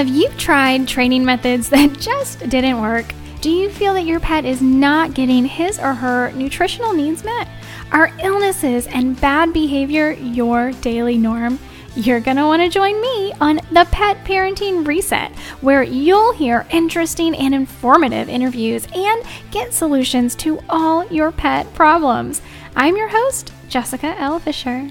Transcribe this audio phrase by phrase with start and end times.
[0.00, 3.12] Have you tried training methods that just didn't work?
[3.42, 7.46] Do you feel that your pet is not getting his or her nutritional needs met?
[7.92, 11.58] Are illnesses and bad behavior your daily norm?
[11.94, 16.66] You're going to want to join me on the Pet Parenting Reset, where you'll hear
[16.70, 22.40] interesting and informative interviews and get solutions to all your pet problems.
[22.74, 24.38] I'm your host, Jessica L.
[24.38, 24.90] Fisher.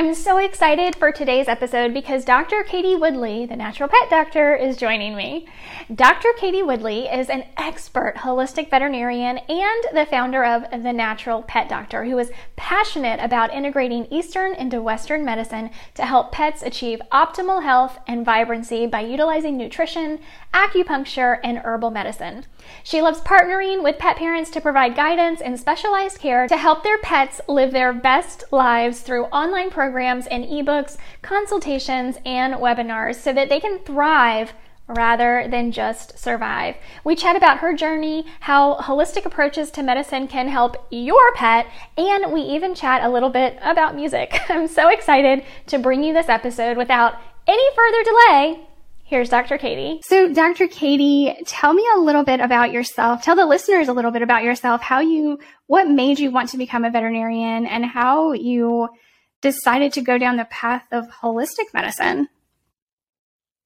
[0.00, 2.62] I'm so excited for today's episode because Dr.
[2.62, 5.46] Katie Woodley, the natural pet doctor, is joining me.
[5.94, 6.28] Dr.
[6.38, 12.06] Katie Woodley is an expert holistic veterinarian and the founder of The Natural Pet Doctor,
[12.06, 17.98] who is passionate about integrating Eastern into Western medicine to help pets achieve optimal health
[18.06, 20.18] and vibrancy by utilizing nutrition,
[20.52, 22.44] acupuncture, and herbal medicine.
[22.82, 26.98] She loves partnering with pet parents to provide guidance and specialized care to help their
[26.98, 33.48] pets live their best lives through online programs and ebooks, consultations, and webinars so that
[33.48, 34.52] they can thrive
[34.88, 36.74] rather than just survive.
[37.04, 42.32] We chat about her journey, how holistic approaches to medicine can help your pet, and
[42.32, 44.40] we even chat a little bit about music.
[44.48, 48.66] I'm so excited to bring you this episode without any further delay.
[49.10, 49.58] Here's Dr.
[49.58, 50.00] Katie.
[50.04, 50.68] So, Dr.
[50.68, 53.24] Katie, tell me a little bit about yourself.
[53.24, 56.56] Tell the listeners a little bit about yourself, how you, what made you want to
[56.56, 58.88] become a veterinarian, and how you
[59.42, 62.28] decided to go down the path of holistic medicine.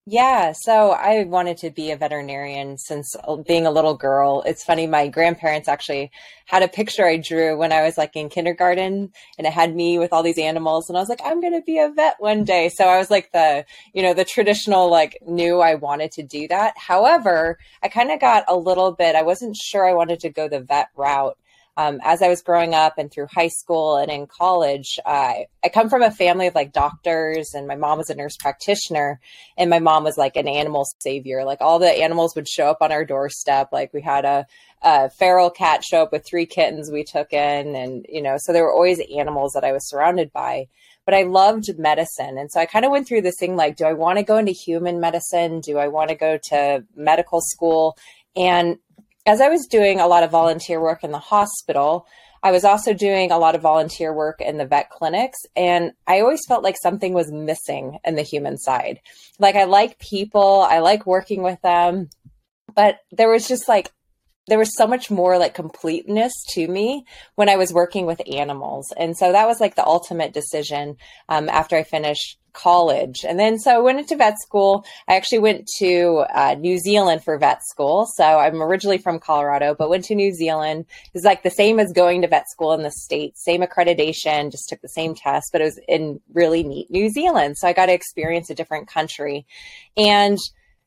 [0.07, 4.43] Yeah, so I wanted to be a veterinarian since uh, being a little girl.
[4.45, 6.11] It's funny, my grandparents actually
[6.45, 9.97] had a picture I drew when I was like in kindergarten and it had me
[9.97, 12.43] with all these animals and I was like, I'm going to be a vet one
[12.43, 12.69] day.
[12.69, 16.47] So I was like the, you know, the traditional like knew I wanted to do
[16.49, 16.77] that.
[16.77, 20.47] However, I kind of got a little bit, I wasn't sure I wanted to go
[20.47, 21.35] the vet route
[21.77, 25.89] um, as I was growing up and through high school and in college, I come
[25.89, 29.19] from a family of like doctors, and my mom was a nurse practitioner,
[29.57, 31.43] and my mom was like an animal savior.
[31.43, 33.69] Like all the animals would show up on our doorstep.
[33.73, 34.45] Like we had a,
[34.81, 38.53] a feral cat show up with three kittens we took in, and you know, so
[38.53, 40.67] there were always animals that I was surrounded by.
[41.03, 43.85] But I loved medicine, and so I kind of went through this thing like, do
[43.85, 45.59] I want to go into human medicine?
[45.59, 47.97] Do I want to go to medical school?
[48.35, 48.77] And
[49.25, 52.07] as I was doing a lot of volunteer work in the hospital,
[52.43, 56.19] I was also doing a lot of volunteer work in the vet clinics, and I
[56.19, 58.99] always felt like something was missing in the human side.
[59.39, 62.09] Like, I like people, I like working with them,
[62.75, 63.91] but there was just like,
[64.47, 68.93] there was so much more like completeness to me when I was working with animals.
[68.95, 70.97] And so that was like the ultimate decision
[71.29, 73.25] um, after I finished college.
[73.27, 74.85] And then so I went into vet school.
[75.07, 78.07] I actually went to uh, New Zealand for vet school.
[78.15, 80.85] So I'm originally from Colorado, but went to New Zealand.
[81.13, 84.69] It's like the same as going to vet school in the States, same accreditation, just
[84.69, 87.57] took the same test, but it was in really neat New Zealand.
[87.57, 89.45] So I got to experience a different country.
[89.97, 90.37] And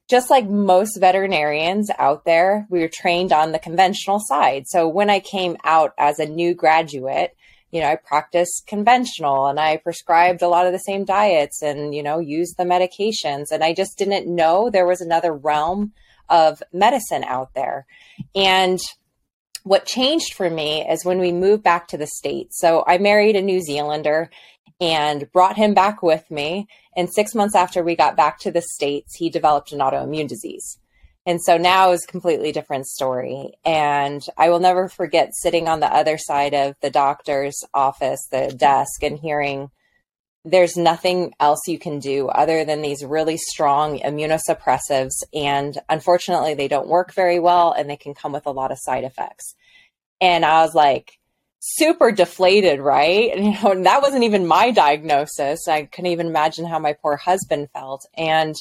[0.09, 4.67] just like most veterinarians out there, we were trained on the conventional side.
[4.67, 7.37] So when I came out as a new graduate,
[7.71, 11.95] you know, I practiced conventional and I prescribed a lot of the same diets and,
[11.95, 13.51] you know, used the medications.
[13.53, 15.93] And I just didn't know there was another realm
[16.31, 17.87] of medicine out there.
[18.35, 18.79] And
[19.65, 22.59] what changed for me is when we moved back to the States.
[22.59, 24.31] So I married a New Zealander
[24.81, 26.67] and brought him back with me.
[26.97, 30.79] And six months after we got back to the States, he developed an autoimmune disease.
[31.27, 33.53] And so now is a completely different story.
[33.65, 38.55] And I will never forget sitting on the other side of the doctor's office, the
[38.57, 39.71] desk, and hearing
[40.45, 45.23] there's nothing else you can do other than these really strong immunosuppressives.
[45.35, 48.79] And unfortunately, they don't work very well and they can come with a lot of
[48.81, 49.55] side effects.
[50.21, 51.18] And I was like,
[51.61, 53.31] super deflated, right?
[53.35, 55.69] And, you know, and that wasn't even my diagnosis.
[55.69, 58.07] I couldn't even imagine how my poor husband felt.
[58.17, 58.55] And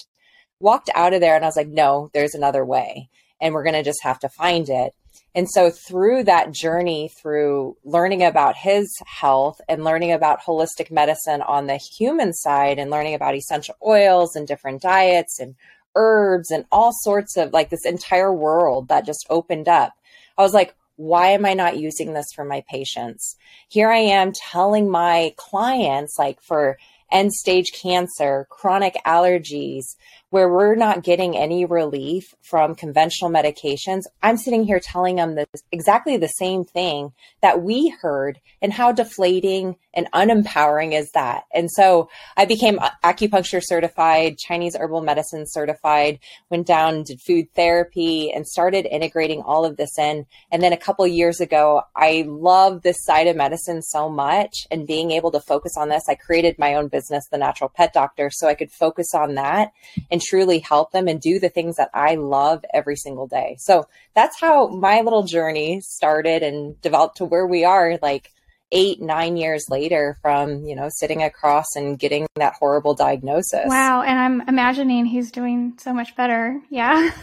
[0.60, 3.10] walked out of there and I was like, no, there's another way.
[3.40, 4.94] And we're going to just have to find it.
[5.36, 11.44] And so through that journey, through learning about his health and learning about holistic medicine
[11.44, 15.56] on the human side and learning about essential oils and different diets and
[15.96, 19.94] herbs and all sorts of like this entire world that just opened up,
[20.40, 23.36] I was like, why am I not using this for my patients?
[23.70, 26.78] Here I am telling my clients, like for
[27.12, 29.96] end stage cancer, chronic allergies,
[30.30, 35.48] where we're not getting any relief from conventional medications, I'm sitting here telling them this,
[35.72, 41.44] exactly the same thing that we heard and how deflating and unempowering is that.
[41.54, 46.20] And so I became acupuncture certified, Chinese herbal medicine certified,
[46.50, 50.26] went down, did food therapy and started integrating all of this in.
[50.52, 54.86] And then a couple years ago, I love this side of medicine so much and
[54.86, 58.30] being able to focus on this, I created my own business, The Natural Pet Doctor,
[58.32, 59.72] so I could focus on that
[60.12, 63.58] and truly help them and do the things that I love every single day.
[63.60, 68.32] So that's how my little journey started and developed to where we are like
[68.72, 73.66] eight, nine years later from, you know, sitting across and getting that horrible diagnosis.
[73.66, 74.02] Wow.
[74.02, 76.62] And I'm imagining he's doing so much better.
[76.70, 77.12] Yeah.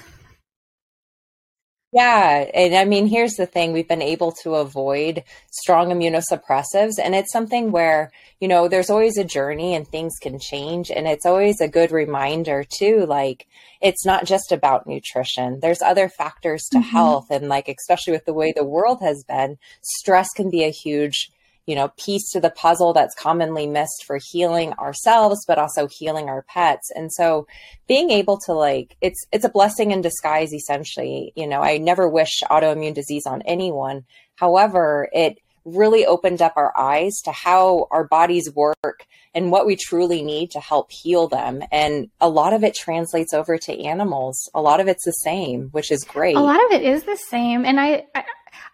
[1.94, 2.50] Yeah.
[2.52, 6.94] And I mean, here's the thing we've been able to avoid strong immunosuppressives.
[7.00, 8.10] And it's something where,
[8.40, 10.90] you know, there's always a journey and things can change.
[10.90, 13.46] And it's always a good reminder, too, like,
[13.80, 16.88] it's not just about nutrition, there's other factors to mm-hmm.
[16.88, 17.26] health.
[17.30, 21.30] And, like, especially with the way the world has been, stress can be a huge
[21.66, 26.28] you know piece to the puzzle that's commonly missed for healing ourselves but also healing
[26.28, 27.46] our pets and so
[27.88, 32.08] being able to like it's it's a blessing in disguise essentially you know i never
[32.08, 34.04] wish autoimmune disease on anyone
[34.36, 39.76] however it really opened up our eyes to how our bodies work and what we
[39.76, 41.62] truly need to help heal them.
[41.72, 44.50] And a lot of it translates over to animals.
[44.54, 46.36] A lot of it's the same, which is great.
[46.36, 47.64] A lot of it is the same.
[47.64, 48.24] And I, I,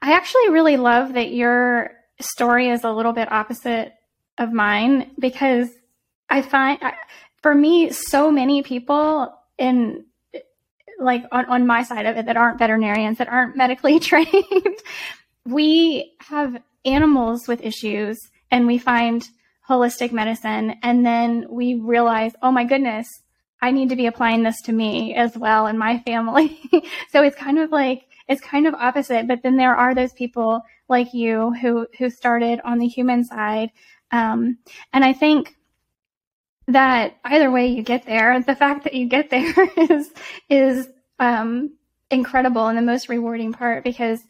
[0.02, 3.94] I actually really love that you're story is a little bit opposite
[4.38, 5.68] of mine because
[6.28, 6.78] I find,
[7.42, 10.04] for me, so many people in
[11.00, 14.78] like on, on my side of it that aren't veterinarians, that aren't medically trained,
[15.46, 18.18] we have animals with issues
[18.50, 19.28] and we find
[19.68, 23.06] holistic medicine and then we realize, oh my goodness,
[23.62, 26.58] I need to be applying this to me as well and my family.
[27.10, 30.62] so it's kind of like, it's kind of opposite, but then there are those people
[30.88, 33.70] like you who who started on the human side.
[34.12, 34.58] Um,
[34.92, 35.56] and I think
[36.68, 40.10] that either way you get there, the fact that you get there is
[40.48, 40.88] is
[41.18, 41.76] um,
[42.08, 44.20] incredible and the most rewarding part because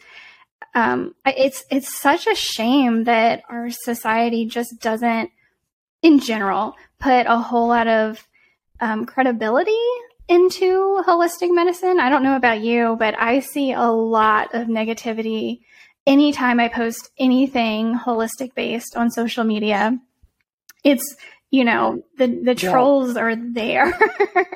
[0.75, 5.31] um, it's it's such a shame that our society just doesn't,
[6.01, 8.27] in general, put a whole lot of
[8.81, 9.77] um, credibility
[10.31, 12.01] into holistic medicine.
[12.01, 15.61] I don't know about you, but I see a lot of negativity
[16.07, 19.99] anytime I post anything holistic based on social media,
[20.85, 21.17] it's,
[21.51, 22.71] you know, the, the yeah.
[22.71, 23.93] trolls are there.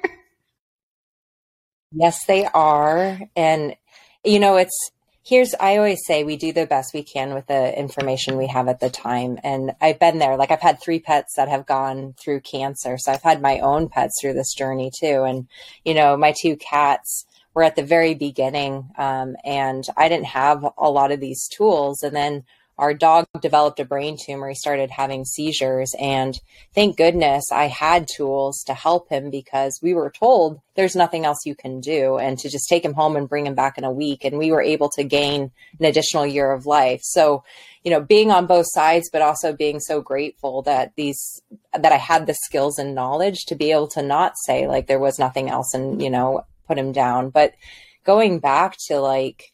[1.93, 3.21] yes, they are.
[3.37, 3.77] And,
[4.25, 4.91] you know, it's,
[5.25, 8.69] here's i always say we do the best we can with the information we have
[8.69, 9.39] at the time.
[9.43, 10.37] And i've been there.
[10.37, 12.97] Like i've had three pets that have gone through cancer.
[12.99, 15.23] So i've had my own pets through this journey too.
[15.23, 15.49] And
[15.85, 20.67] you know my two cats were at the very beginning, um, and I didn't have
[20.77, 22.03] a lot of these tools.
[22.03, 22.45] And then
[22.77, 24.49] our dog developed a brain tumor.
[24.49, 25.95] He started having seizures.
[25.99, 26.39] And
[26.75, 31.47] thank goodness I had tools to help him because we were told there's nothing else
[31.47, 33.93] you can do and to just take him home and bring him back in a
[33.93, 34.25] week.
[34.25, 37.01] And we were able to gain an additional year of life.
[37.05, 37.45] So,
[37.85, 41.43] you know, being on both sides, but also being so grateful that these,
[41.73, 44.99] that I had the skills and knowledge to be able to not say like there
[44.99, 47.31] was nothing else and, you know, put him down.
[47.31, 47.55] But
[48.05, 49.53] going back to like,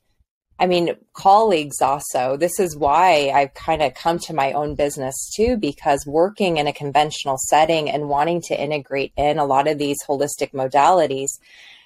[0.60, 5.32] I mean, colleagues also, this is why I've kind of come to my own business
[5.34, 9.78] too, because working in a conventional setting and wanting to integrate in a lot of
[9.78, 11.30] these holistic modalities,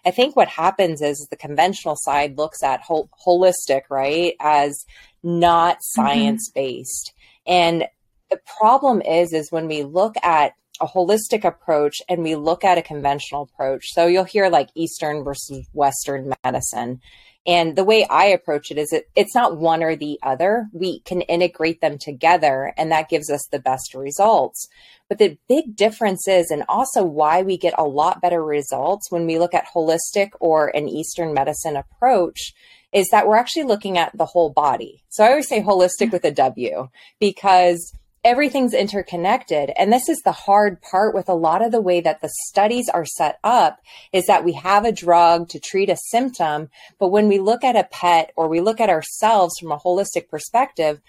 [0.04, 4.84] I think what happens is the conventional side looks at hol- holistic, right, as
[5.22, 7.12] not science based.
[7.46, 7.52] Mm-hmm.
[7.52, 7.84] And
[8.28, 12.78] the problem is, is when we look at a holistic approach and we look at
[12.78, 13.84] a conventional approach.
[13.92, 17.00] So you'll hear like Eastern versus Western medicine.
[17.46, 20.68] And the way I approach it is it, it's not one or the other.
[20.72, 24.66] We can integrate them together and that gives us the best results.
[25.08, 29.26] But the big difference is, and also why we get a lot better results when
[29.26, 32.54] we look at holistic or an Eastern medicine approach
[32.92, 35.02] is that we're actually looking at the whole body.
[35.08, 36.88] So I always say holistic with a W
[37.20, 37.92] because
[38.24, 39.70] everything's interconnected.
[39.76, 42.88] And this is the hard part with a lot of the way that the studies
[42.88, 43.80] are set up
[44.12, 46.70] is that we have a drug to treat a symptom.
[46.98, 50.28] But when we look at a pet or we look at ourselves from a holistic
[50.28, 51.00] perspective,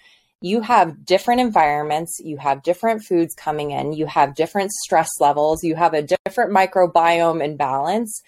[0.41, 5.63] you have different environments, you have different foods coming in, you have different stress levels,
[5.63, 8.21] you have a different microbiome imbalance.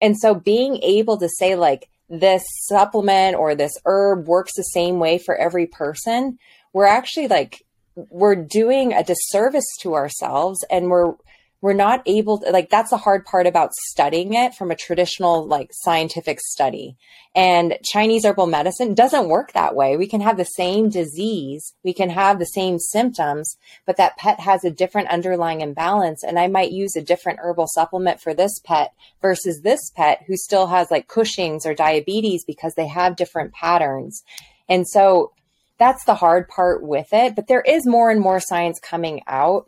[0.00, 4.98] And so being able to say, like, this supplement or this herb works the same
[4.98, 6.38] way for every person,
[6.72, 7.62] we're actually like
[8.10, 11.14] we're doing a disservice to ourselves and we're
[11.62, 15.46] we're not able to like that's the hard part about studying it from a traditional
[15.46, 16.96] like scientific study.
[17.34, 19.96] And chinese herbal medicine doesn't work that way.
[19.96, 24.40] We can have the same disease we can have the same symptoms but that pet
[24.40, 26.24] has a different underlying imbalance.
[26.24, 30.36] And i might use a different herbal supplement for this pet versus this pet who
[30.36, 34.22] still has like cushing's or diabetes because they have different patterns.
[34.68, 35.32] And so
[35.80, 39.66] that's the hard part with it but there is more and more science coming out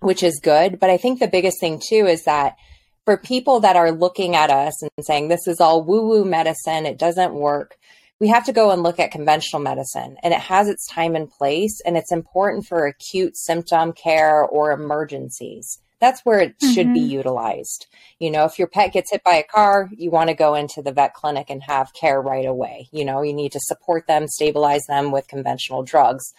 [0.00, 0.78] which is good.
[0.78, 2.56] But I think the biggest thing too is that
[3.04, 6.86] for people that are looking at us and saying this is all woo woo medicine,
[6.86, 7.76] it doesn't work,
[8.18, 11.30] we have to go and look at conventional medicine and it has its time and
[11.30, 15.78] place and it's important for acute symptom care or emergencies.
[16.00, 16.72] That's where it mm-hmm.
[16.72, 17.10] should be mm-hmm.
[17.10, 17.86] utilized.
[18.18, 20.82] You know, if your pet gets hit by a car, you want to go into
[20.82, 22.88] the vet clinic and have care right away.
[22.92, 26.34] You know, you need to support them, stabilize them with conventional drugs.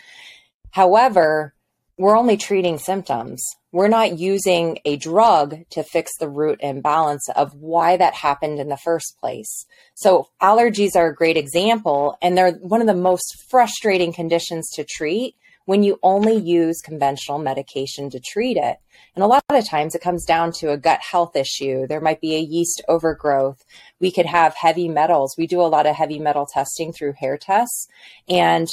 [0.72, 1.54] However,
[1.98, 3.44] we're only treating symptoms.
[3.72, 8.70] We're not using a drug to fix the root imbalance of why that happened in
[8.70, 9.66] the first place.
[9.96, 14.84] So, allergies are a great example, and they're one of the most frustrating conditions to
[14.84, 15.36] treat
[15.68, 18.78] when you only use conventional medication to treat it.
[19.16, 21.86] And a lot of times it comes down to a gut health issue.
[21.86, 23.66] There might be a yeast overgrowth.
[24.00, 25.36] We could have heavy metals.
[25.38, 27.90] We do a lot of heavy metal testing through hair tests.
[28.30, 28.70] And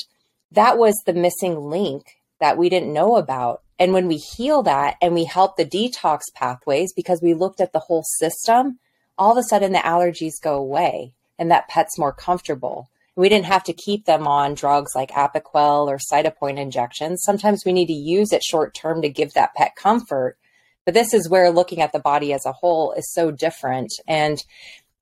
[0.52, 3.62] that was the missing link that we didn't know about.
[3.76, 7.72] And when we heal that and we help the detox pathways because we looked at
[7.72, 8.78] the whole system,
[9.18, 12.88] all of a sudden the allergies go away and that pet's more comfortable.
[13.16, 17.22] We didn't have to keep them on drugs like Apoquel or Cytopoint injections.
[17.22, 20.36] Sometimes we need to use it short term to give that pet comfort.
[20.84, 23.90] But this is where looking at the body as a whole is so different.
[24.06, 24.42] And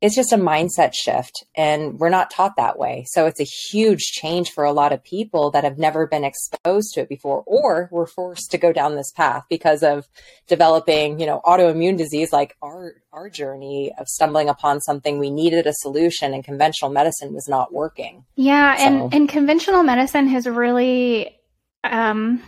[0.03, 4.01] it's just a mindset shift and we're not taught that way so it's a huge
[4.01, 7.89] change for a lot of people that have never been exposed to it before or
[7.93, 10.07] were forced to go down this path because of
[10.49, 15.67] developing you know autoimmune disease like our our journey of stumbling upon something we needed
[15.67, 18.85] a solution and conventional medicine was not working yeah so.
[18.85, 21.39] and and conventional medicine has really
[21.85, 22.43] um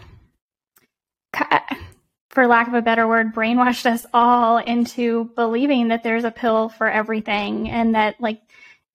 [2.35, 6.69] for lack of a better word, brainwashed us all into believing that there's a pill
[6.69, 8.43] for everything and that, like,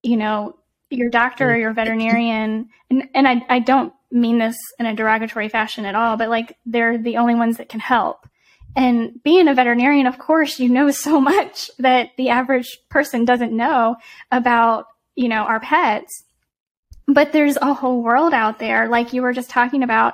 [0.03, 0.57] you know,
[0.89, 5.49] your doctor or your veterinarian, and, and I, I don't mean this in a derogatory
[5.49, 8.27] fashion at all, but like, they're the only ones that can help.
[8.75, 13.55] And being a veterinarian, of course, you know so much that the average person doesn't
[13.55, 13.95] know
[14.31, 16.25] about, you know, our pets.
[17.07, 20.13] But there's a whole world out there, like you were just talking about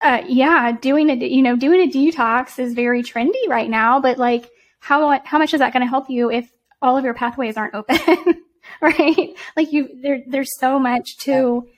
[0.00, 4.00] uh, yeah, doing a you know doing a detox is very trendy right now.
[4.00, 4.48] But like,
[4.80, 6.50] how how much is that going to help you if
[6.80, 7.98] all of your pathways aren't open,
[8.80, 9.34] right?
[9.56, 11.68] Like you, there there's so much to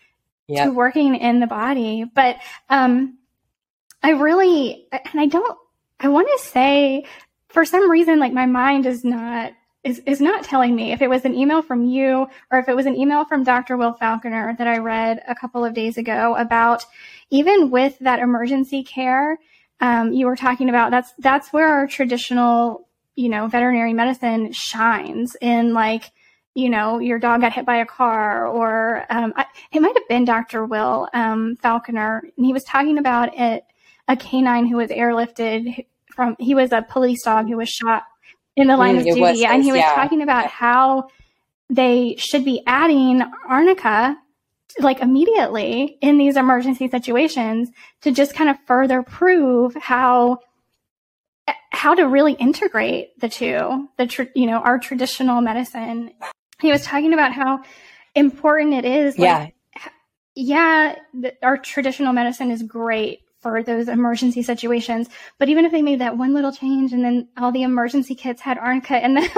[0.48, 0.66] yeah.
[0.66, 2.04] to working in the body.
[2.04, 2.36] But
[2.68, 3.18] um,
[4.02, 5.58] I really and I don't.
[5.98, 7.04] I want to say
[7.48, 11.08] for some reason, like my mind is not is, is not telling me if it
[11.08, 13.76] was an email from you or if it was an email from Dr.
[13.76, 16.84] Will Falconer that I read a couple of days ago about
[17.30, 19.38] even with that emergency care,
[19.80, 25.34] um, you were talking about that's that's where our traditional, you know, veterinary medicine shines
[25.40, 26.04] in like,
[26.54, 30.08] you know, your dog got hit by a car, or um, I, it might have
[30.08, 30.66] been Dr.
[30.66, 33.64] Will um, Falconer, and he was talking about it,
[34.08, 36.36] a canine who was airlifted from.
[36.38, 38.02] He was a police dog who was shot
[38.60, 39.94] in the line mm, of duty, was, and he was yeah.
[39.94, 41.08] talking about how
[41.68, 44.16] they should be adding arnica
[44.78, 47.70] like immediately in these emergency situations
[48.02, 50.38] to just kind of further prove how
[51.72, 56.12] how to really integrate the two the tr- you know our traditional medicine.
[56.60, 57.62] He was talking about how
[58.14, 59.88] important it is like, yeah.
[60.34, 65.82] yeah the, our traditional medicine is great for those emergency situations but even if they
[65.82, 69.28] made that one little change and then all the emergency kits had arnica in them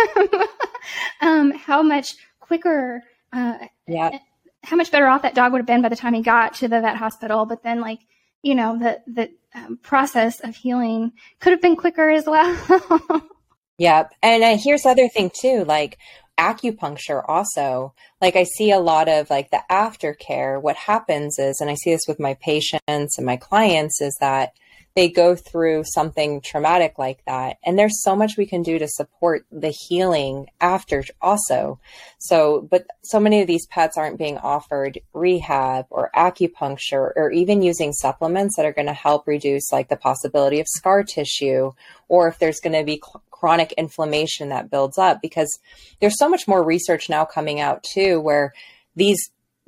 [1.21, 4.19] um, how much quicker uh, yeah
[4.65, 6.69] how much better off that dog would have been by the time he got to
[6.69, 7.47] the vet hospital.
[7.47, 8.01] But then, like,
[8.43, 13.23] you know, the the um, process of healing could have been quicker as well.
[13.79, 14.13] yep.
[14.23, 15.99] And uh, here's the other thing too, like
[16.43, 17.95] acupuncture also.
[18.21, 20.61] Like I see a lot of like the aftercare.
[20.61, 24.53] What happens is, and I see this with my patients and my clients, is that
[24.95, 27.57] they go through something traumatic like that.
[27.65, 31.81] And there's so much we can do to support the healing after also.
[32.19, 37.63] So, but so many of these pets aren't being offered rehab or acupuncture or even
[37.63, 41.73] using supplements that are going to help reduce like the possibility of scar tissue
[42.09, 45.59] or if there's going to be cl- chronic inflammation that builds up because
[46.01, 48.53] there's so much more research now coming out too where
[48.95, 49.19] these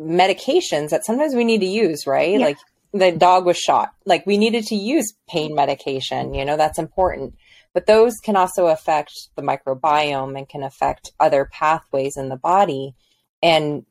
[0.01, 2.39] medications that sometimes we need to use, right?
[2.39, 2.47] Yeah.
[2.47, 2.59] Like
[2.93, 3.93] the dog was shot.
[4.05, 7.35] Like we needed to use pain medication, you know, that's important.
[7.73, 12.95] but those can also affect the microbiome and can affect other pathways in the body.
[13.43, 13.85] And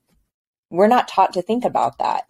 [0.69, 2.23] we're not taught to think about that.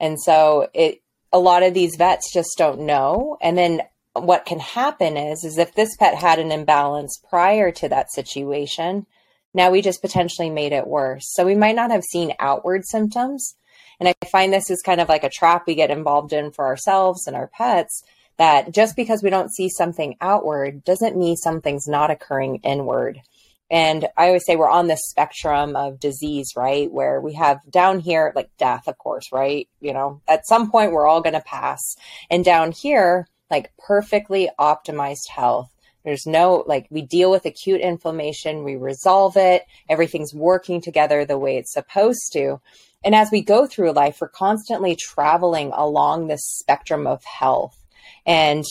[0.00, 1.00] And so it,
[1.32, 3.38] a lot of these vets just don't know.
[3.40, 3.82] And then
[4.14, 9.06] what can happen is, is if this pet had an imbalance prior to that situation,
[9.54, 11.24] now we just potentially made it worse.
[11.32, 13.56] So we might not have seen outward symptoms.
[13.98, 16.66] And I find this is kind of like a trap we get involved in for
[16.66, 18.02] ourselves and our pets
[18.38, 23.20] that just because we don't see something outward doesn't mean something's not occurring inward.
[23.70, 26.90] And I always say we're on this spectrum of disease, right?
[26.90, 29.68] Where we have down here, like death, of course, right?
[29.80, 31.94] You know, at some point we're all going to pass.
[32.30, 35.70] And down here, like perfectly optimized health.
[36.04, 41.38] There's no, like, we deal with acute inflammation, we resolve it, everything's working together the
[41.38, 42.60] way it's supposed to.
[43.04, 47.76] And as we go through life, we're constantly traveling along this spectrum of health.
[48.26, 48.64] And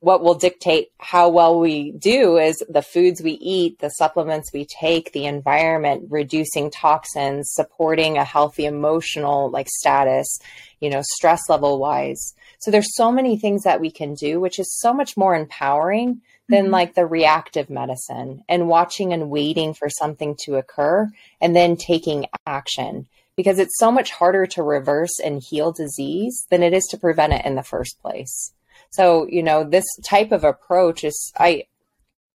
[0.00, 4.66] what will dictate how well we do is the foods we eat, the supplements we
[4.66, 10.38] take, the environment, reducing toxins, supporting a healthy emotional like status,
[10.80, 12.34] you know, stress level wise.
[12.58, 16.20] So there's so many things that we can do, which is so much more empowering
[16.48, 16.72] than mm-hmm.
[16.72, 21.08] like the reactive medicine and watching and waiting for something to occur
[21.40, 26.62] and then taking action because it's so much harder to reverse and heal disease than
[26.62, 28.52] it is to prevent it in the first place.
[28.90, 31.64] So, you know, this type of approach is, I,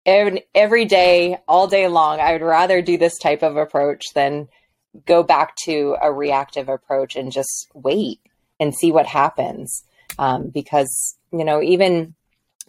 [0.07, 4.49] every, every day, all day long, I would rather do this type of approach than
[5.07, 8.21] go back to a reactive approach and just wait
[8.61, 9.83] and see what happens.
[10.19, 12.15] Um, because, you know, even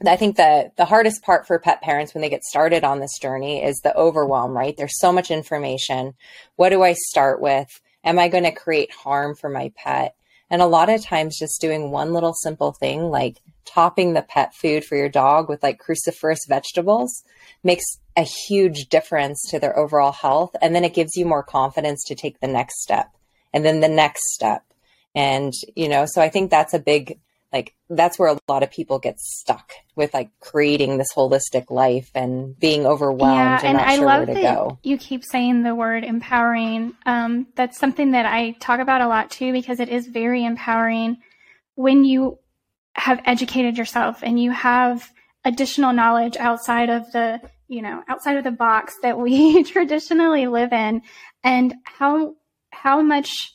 [0.05, 3.17] I think the the hardest part for pet parents when they get started on this
[3.19, 4.75] journey is the overwhelm, right?
[4.75, 6.15] There's so much information.
[6.55, 7.69] What do I start with?
[8.03, 10.15] Am I going to create harm for my pet?
[10.49, 14.53] And a lot of times just doing one little simple thing like topping the pet
[14.53, 17.23] food for your dog with like cruciferous vegetables
[17.63, 17.85] makes
[18.15, 20.55] a huge difference to their overall health.
[20.61, 23.09] And then it gives you more confidence to take the next step
[23.53, 24.63] and then the next step.
[25.15, 27.19] And, you know, so I think that's a big
[27.55, 32.11] like that's where a lot of people get stuck with like creating this holistic life
[32.13, 34.77] and being overwhelmed yeah, and, and I sure love that go.
[34.83, 36.93] You keep saying the word empowering.
[37.05, 41.17] Um, that's something that I talk about a lot too because it is very empowering
[41.75, 42.39] when you
[42.93, 45.09] have educated yourself and you have
[45.45, 50.73] additional knowledge outside of the you know outside of the box that we traditionally live
[50.73, 51.01] in
[51.41, 52.35] and how
[52.71, 53.54] how much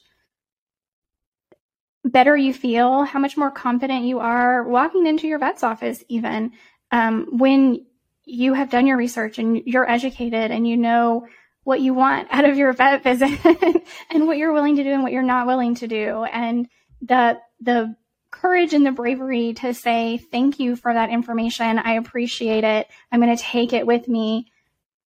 [2.04, 6.52] better you feel, how much more confident you are walking into your vet's office, even
[6.90, 7.84] um, when
[8.24, 11.26] you have done your research and you're educated and you know
[11.64, 13.38] what you want out of your vet visit
[14.10, 16.24] and what you're willing to do and what you're not willing to do.
[16.24, 16.68] And
[17.02, 17.94] the, the
[18.30, 21.78] courage and the bravery to say, thank you for that information.
[21.78, 22.86] I appreciate it.
[23.10, 24.50] I'm going to take it with me,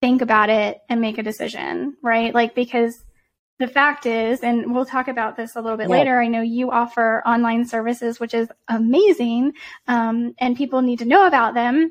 [0.01, 2.35] think about it and make a decision, right?
[2.35, 3.05] Like, because
[3.59, 5.97] the fact is, and we'll talk about this a little bit yeah.
[5.97, 9.53] later, I know you offer online services, which is amazing,
[9.87, 11.91] um, and people need to know about them.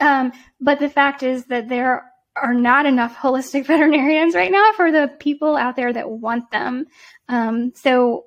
[0.00, 4.92] Um, but the fact is that there are not enough holistic veterinarians right now for
[4.92, 6.86] the people out there that want them.
[7.28, 8.26] Um, so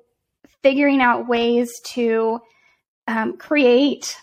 [0.62, 2.40] figuring out ways to
[3.06, 4.16] um, create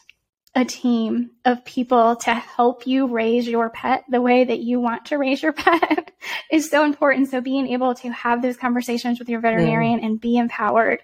[0.55, 5.05] a team of people to help you raise your pet the way that you want
[5.05, 6.11] to raise your pet
[6.51, 7.29] is so important.
[7.29, 10.05] So being able to have those conversations with your veterinarian mm.
[10.05, 10.99] and be empowered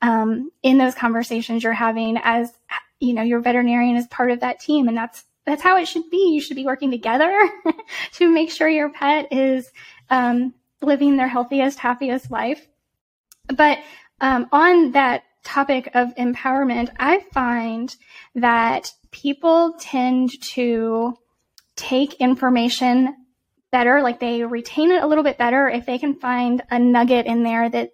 [0.00, 2.52] um, in those conversations you're having as
[3.00, 6.08] you know your veterinarian is part of that team, and that's that's how it should
[6.10, 6.32] be.
[6.32, 7.32] You should be working together
[8.12, 9.70] to make sure your pet is
[10.10, 12.66] um, living their healthiest, happiest life.
[13.48, 13.78] But
[14.20, 17.94] um, on that topic of empowerment, I find
[18.34, 21.16] that people tend to
[21.76, 23.14] take information
[23.70, 27.26] better, like they retain it a little bit better if they can find a nugget
[27.26, 27.90] in there that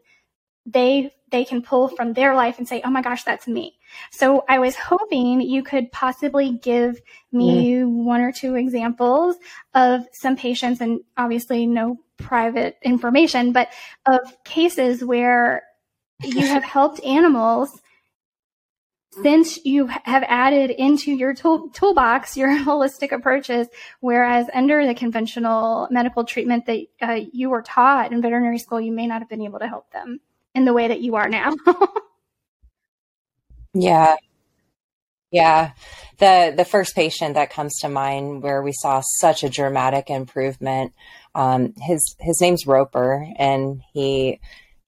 [0.66, 3.78] they they can pull from their life and say, "Oh my gosh, that's me."
[4.10, 7.00] So I was hoping you could possibly give
[7.32, 9.36] me one or two examples
[9.74, 13.68] of some patients and obviously no private information, but
[14.06, 15.62] of cases where
[16.22, 17.80] you have helped animals
[19.22, 23.68] since you have added into your tool, toolbox your holistic approaches,
[24.00, 28.92] whereas under the conventional medical treatment that uh, you were taught in veterinary school, you
[28.92, 30.20] may not have been able to help them
[30.54, 31.54] in the way that you are now.
[33.74, 34.16] yeah.
[35.32, 35.72] Yeah.
[36.18, 40.92] The the first patient that comes to mind where we saw such a dramatic improvement,
[41.34, 44.40] um, his his name's Roper and he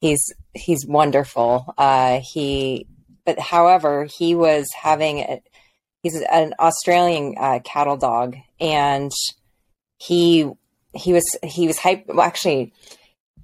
[0.03, 1.73] he's he's wonderful.
[1.79, 2.87] Uh, he,
[3.25, 5.41] but however, he was having a,
[6.03, 9.11] he's an Australian uh, cattle dog, and
[9.97, 10.51] he
[10.93, 12.07] he was he was hype.
[12.09, 12.75] Well, actually,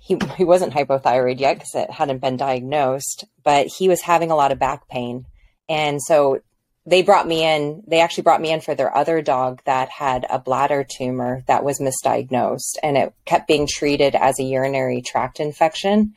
[0.00, 4.36] he he wasn't hypothyroid yet because it hadn't been diagnosed, but he was having a
[4.36, 5.24] lot of back pain,
[5.68, 6.40] and so
[6.84, 7.84] they brought me in.
[7.86, 11.62] They actually brought me in for their other dog that had a bladder tumor that
[11.62, 16.14] was misdiagnosed, and it kept being treated as a urinary tract infection.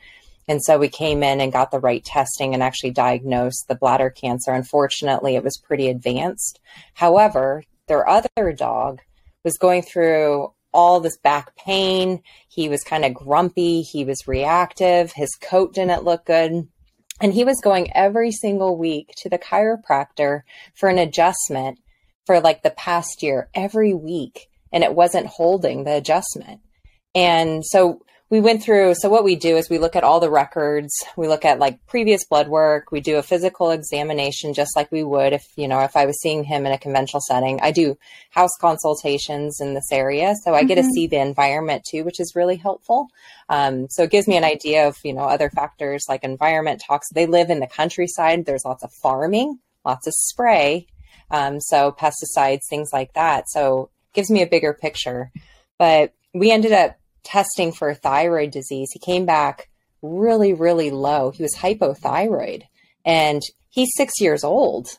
[0.48, 4.10] And so we came in and got the right testing and actually diagnosed the bladder
[4.10, 4.50] cancer.
[4.50, 6.60] Unfortunately, it was pretty advanced.
[6.94, 9.00] However, their other dog
[9.44, 12.22] was going through all this back pain.
[12.48, 13.82] He was kind of grumpy.
[13.82, 15.12] He was reactive.
[15.12, 16.68] His coat didn't look good.
[17.20, 20.40] And he was going every single week to the chiropractor
[20.74, 21.78] for an adjustment
[22.26, 24.48] for like the past year, every week.
[24.72, 26.60] And it wasn't holding the adjustment.
[27.14, 28.00] And so
[28.32, 30.90] we went through so what we do is we look at all the records.
[31.18, 32.90] We look at like previous blood work.
[32.90, 36.18] We do a physical examination just like we would if you know if i was
[36.22, 37.60] seeing him in a conventional setting.
[37.60, 37.98] I do
[38.30, 40.68] house consultations in this area so i mm-hmm.
[40.68, 43.08] get to see the environment too which is really helpful.
[43.50, 47.08] Um, so it gives me an idea of you know other factors like environment talks.
[47.12, 48.46] They live in the countryside.
[48.46, 50.86] There's lots of farming lots of spray
[51.30, 53.50] um, so pesticides things like that.
[53.50, 55.30] So gives me a bigger picture.
[55.78, 59.68] But we ended up testing for thyroid disease, he came back
[60.02, 61.30] really, really low.
[61.30, 62.62] He was hypothyroid
[63.04, 64.98] and he's six years old.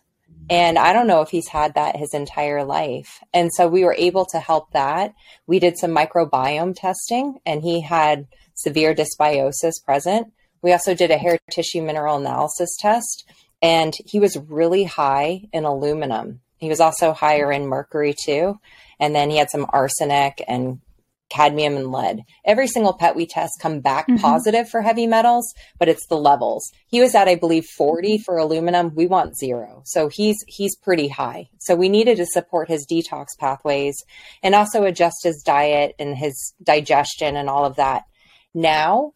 [0.50, 3.20] And I don't know if he's had that his entire life.
[3.34, 5.14] And so we were able to help that.
[5.48, 10.34] We did some microbiome testing and he had severe dysbiosis present.
[10.62, 13.26] We also did a hair tissue mineral analysis test
[13.62, 16.42] and he was really high in aluminum.
[16.58, 18.60] He was also higher in mercury too.
[19.00, 20.82] And then he had some arsenic and
[21.34, 22.22] cadmium and lead.
[22.46, 24.22] Every single pet we test come back mm-hmm.
[24.22, 26.72] positive for heavy metals, but it's the levels.
[26.88, 28.93] He was at I believe 40 for aluminum.
[28.93, 29.82] We want 0.
[29.86, 31.50] So he's he's pretty high.
[31.60, 33.98] So we needed to support his detox pathways
[34.43, 38.04] and also adjust his diet and his digestion and all of that.
[38.54, 39.13] Now,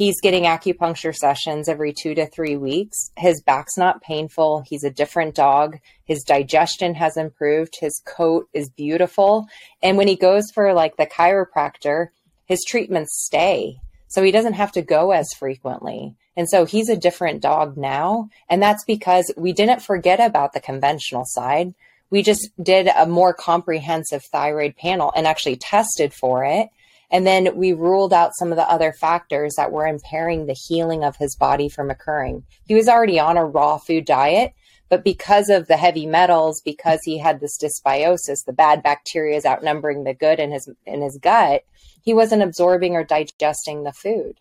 [0.00, 3.10] He's getting acupuncture sessions every two to three weeks.
[3.18, 4.64] His back's not painful.
[4.66, 5.78] He's a different dog.
[6.06, 7.76] His digestion has improved.
[7.78, 9.46] His coat is beautiful.
[9.82, 12.06] And when he goes for like the chiropractor,
[12.46, 13.76] his treatments stay.
[14.08, 16.14] So he doesn't have to go as frequently.
[16.34, 18.30] And so he's a different dog now.
[18.48, 21.74] And that's because we didn't forget about the conventional side.
[22.08, 26.70] We just did a more comprehensive thyroid panel and actually tested for it
[27.10, 31.02] and then we ruled out some of the other factors that were impairing the healing
[31.02, 32.44] of his body from occurring.
[32.66, 34.52] He was already on a raw food diet,
[34.88, 39.44] but because of the heavy metals, because he had this dysbiosis, the bad bacteria is
[39.44, 41.64] outnumbering the good in his in his gut,
[42.02, 44.40] he wasn't absorbing or digesting the food.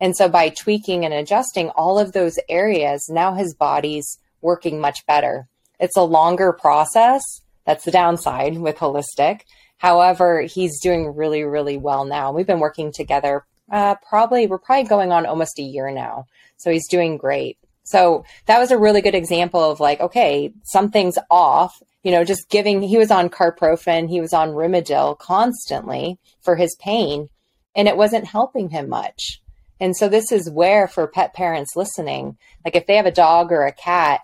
[0.00, 5.06] And so by tweaking and adjusting all of those areas, now his body's working much
[5.06, 5.48] better.
[5.78, 7.22] It's a longer process.
[7.66, 9.42] That's the downside with holistic
[9.82, 12.30] However, he's doing really, really well now.
[12.30, 16.26] We've been working together uh, probably, we're probably going on almost a year now.
[16.56, 17.58] So he's doing great.
[17.82, 21.82] So that was a really good example of like, okay, something's off.
[22.04, 26.76] You know, just giving, he was on carprofen, he was on Rimadyl constantly for his
[26.78, 27.28] pain,
[27.74, 29.40] and it wasn't helping him much.
[29.80, 33.50] And so this is where, for pet parents listening, like if they have a dog
[33.50, 34.20] or a cat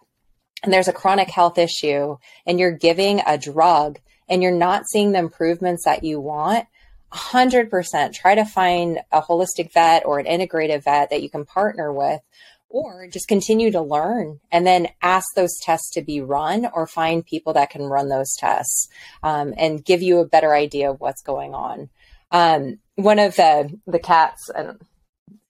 [0.62, 2.16] and there's a chronic health issue
[2.46, 6.66] and you're giving a drug and you're not seeing the improvements that you want,
[7.12, 11.92] 100% try to find a holistic vet or an integrative vet that you can partner
[11.92, 12.20] with
[12.68, 17.24] or just continue to learn and then ask those tests to be run or find
[17.24, 18.88] people that can run those tests
[19.22, 21.88] um, and give you a better idea of what's going on.
[22.30, 24.78] Um, one of the the cats and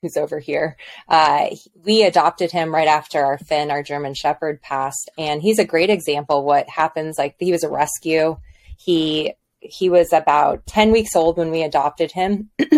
[0.03, 0.77] who's over here
[1.09, 1.49] uh,
[1.83, 5.89] we adopted him right after our finn our german shepherd passed and he's a great
[5.89, 8.37] example what happens like he was a rescue
[8.79, 12.51] he he was about 10 weeks old when we adopted him.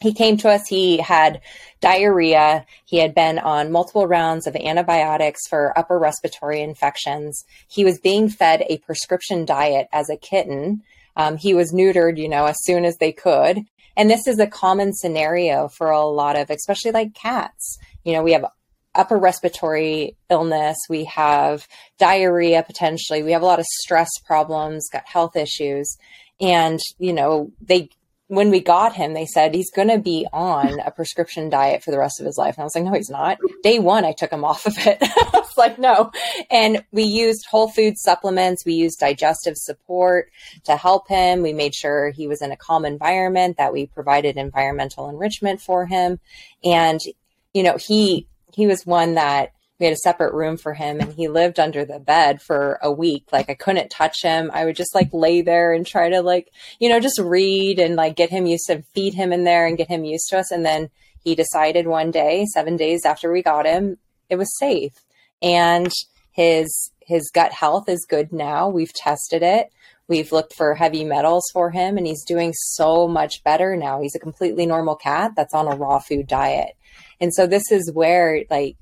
[0.00, 1.40] he came to us, he had
[1.80, 2.66] diarrhea.
[2.84, 7.44] He had been on multiple rounds of antibiotics for upper respiratory infections.
[7.68, 10.82] He was being fed a prescription diet as a kitten.
[11.16, 13.64] Um, he was neutered, you know, as soon as they could.
[13.96, 17.78] And this is a common scenario for a lot of, especially like cats.
[18.04, 18.44] You know, we have
[18.94, 21.66] upper respiratory illness, we have
[21.98, 25.96] diarrhea potentially, we have a lot of stress problems, got health issues.
[26.40, 27.90] And, you know, they,
[28.28, 31.90] when we got him, they said he's going to be on a prescription diet for
[31.90, 32.56] the rest of his life.
[32.56, 33.38] And I was like, no, he's not.
[33.62, 34.98] Day one, I took him off of it.
[35.02, 36.12] I was like, no.
[36.50, 38.66] And we used whole food supplements.
[38.66, 40.30] We used digestive support
[40.64, 41.42] to help him.
[41.42, 45.86] We made sure he was in a calm environment, that we provided environmental enrichment for
[45.86, 46.20] him.
[46.62, 47.00] And,
[47.54, 51.12] you know, he he was one that we had a separate room for him and
[51.12, 53.26] he lived under the bed for a week.
[53.30, 54.50] Like I couldn't touch him.
[54.52, 57.94] I would just like lay there and try to like, you know, just read and
[57.94, 60.50] like get him used to feed him in there and get him used to us.
[60.50, 60.90] And then
[61.22, 64.94] he decided one day, seven days after we got him, it was safe.
[65.40, 65.92] And
[66.32, 68.68] his his gut health is good now.
[68.68, 69.70] We've tested it.
[70.08, 74.00] We've looked for heavy metals for him and he's doing so much better now.
[74.00, 76.77] He's a completely normal cat that's on a raw food diet.
[77.20, 78.76] And so this is where like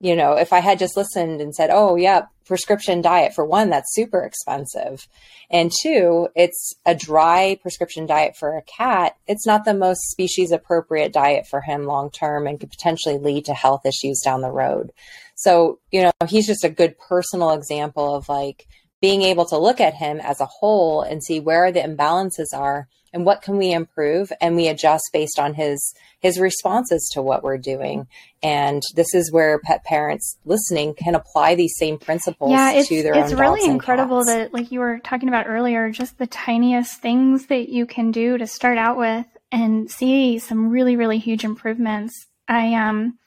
[0.00, 3.68] you know, if I had just listened and said, oh, yeah, prescription diet, for one,
[3.68, 5.06] that's super expensive.
[5.50, 9.16] And two, it's a dry prescription diet for a cat.
[9.26, 13.44] It's not the most species appropriate diet for him long term and could potentially lead
[13.44, 14.90] to health issues down the road.
[15.34, 18.66] So, you know, he's just a good personal example of like
[19.00, 22.88] being able to look at him as a whole and see where the imbalances are
[23.12, 27.42] and what can we improve and we adjust based on his his responses to what
[27.42, 28.06] we're doing
[28.42, 33.02] and this is where pet parents listening can apply these same principles yeah, it's, to
[33.02, 33.22] their own.
[33.22, 37.68] it's really incredible that like you were talking about earlier just the tiniest things that
[37.68, 42.74] you can do to start out with and see some really really huge improvements i
[42.74, 43.18] um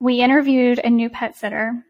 [0.00, 1.84] we interviewed a new pet sitter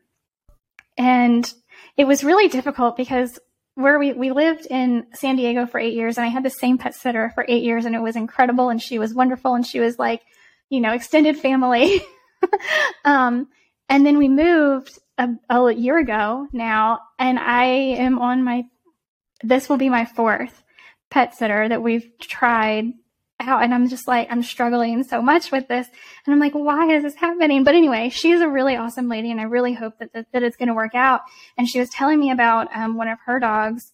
[0.98, 1.54] and
[1.96, 3.38] it was really difficult because
[3.74, 6.78] where we, we lived in San Diego for eight years and I had the same
[6.78, 9.80] pet sitter for eight years and it was incredible and she was wonderful and she
[9.80, 10.22] was like,
[10.68, 12.02] you know, extended family.
[13.04, 13.48] um,
[13.88, 18.64] and then we moved a, a year ago now and I am on my,
[19.42, 20.62] this will be my fourth
[21.10, 22.86] pet sitter that we've tried
[23.40, 25.88] out and I'm just like, I'm struggling so much with this.
[26.26, 27.64] And I'm like, why is this happening?
[27.64, 30.56] But anyway, she's a really awesome lady and I really hope that, that, that it's
[30.56, 31.22] going to work out.
[31.56, 33.92] And she was telling me about um, one of her dogs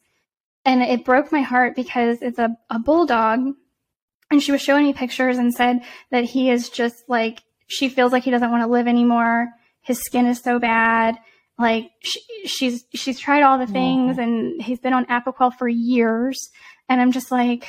[0.65, 3.55] and it broke my heart because it's a, a bulldog.
[4.31, 8.13] And she was showing me pictures and said that he is just like, she feels
[8.13, 9.49] like he doesn't want to live anymore.
[9.83, 11.17] His skin is so bad.
[11.59, 16.51] Like she, she's, she's tried all the things and he's been on Apoquel for years.
[16.89, 17.69] And I'm just like,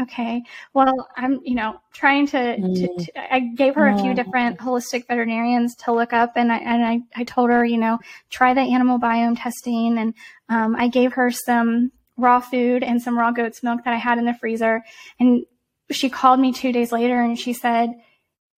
[0.00, 0.42] Okay.
[0.74, 2.74] Well, I'm, you know, trying to, mm.
[2.74, 6.58] to, to, I gave her a few different holistic veterinarians to look up and I,
[6.58, 9.96] and I, I told her, you know, try the animal biome testing.
[9.96, 10.14] And,
[10.50, 14.18] um, I gave her some raw food and some raw goat's milk that I had
[14.18, 14.82] in the freezer.
[15.18, 15.46] And
[15.90, 17.94] she called me two days later and she said,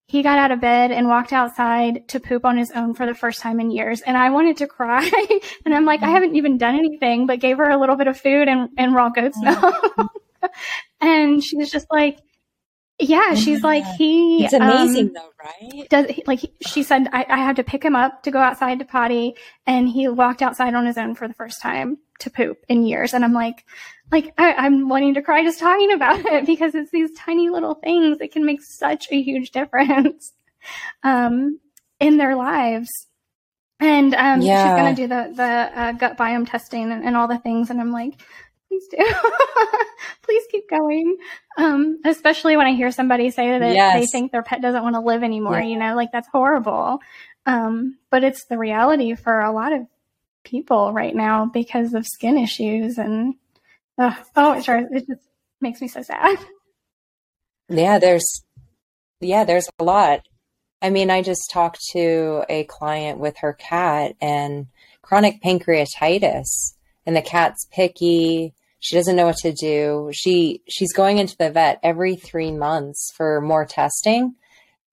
[0.06, 3.14] he got out of bed and walked outside to poop on his own for the
[3.14, 4.00] first time in years.
[4.00, 5.08] And I wanted to cry.
[5.64, 8.18] and I'm like, I haven't even done anything, but gave her a little bit of
[8.18, 9.74] food and, and raw goat's milk.
[11.28, 12.18] and she was just like,
[13.00, 14.44] yeah, she's like he.
[14.44, 15.88] It's amazing um, though, right?
[15.88, 18.84] Does like she said, I, I have to pick him up to go outside to
[18.84, 19.36] potty,
[19.66, 23.14] and he walked outside on his own for the first time to poop in years,
[23.14, 23.64] and I'm like,
[24.10, 27.74] like I, am wanting to cry just talking about it because it's these tiny little
[27.74, 30.32] things that can make such a huge difference,
[31.04, 31.60] um,
[32.00, 32.90] in their lives.
[33.80, 34.64] And um, yeah.
[34.64, 37.80] she's gonna do the the uh, gut biome testing and, and all the things, and
[37.80, 38.14] I'm like,
[38.78, 39.14] please do.
[40.22, 41.16] please keep going.
[41.56, 44.00] Um, especially when I hear somebody say that yes.
[44.00, 45.66] they think their pet doesn't want to live anymore, yeah.
[45.66, 46.98] you know, like that's horrible.
[47.46, 49.86] Um, but it's the reality for a lot of
[50.44, 53.34] people right now because of skin issues and,
[53.96, 55.22] uh, oh, it sure, it just
[55.60, 56.38] makes me so sad.
[57.68, 58.44] Yeah, there's,
[59.20, 60.22] yeah, there's a lot.
[60.80, 64.68] I mean, I just talked to a client with her cat and
[65.02, 70.10] chronic pancreatitis and the cat's picky she doesn't know what to do.
[70.12, 74.34] She she's going into the vet every 3 months for more testing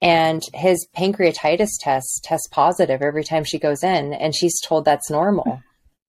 [0.01, 5.09] and his pancreatitis test tests positive every time she goes in and she's told that's
[5.09, 5.61] normal.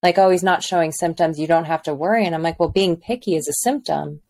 [0.03, 2.27] Like, oh, he's not showing symptoms, you don't have to worry.
[2.27, 4.21] And I'm like, well, being picky is a symptom.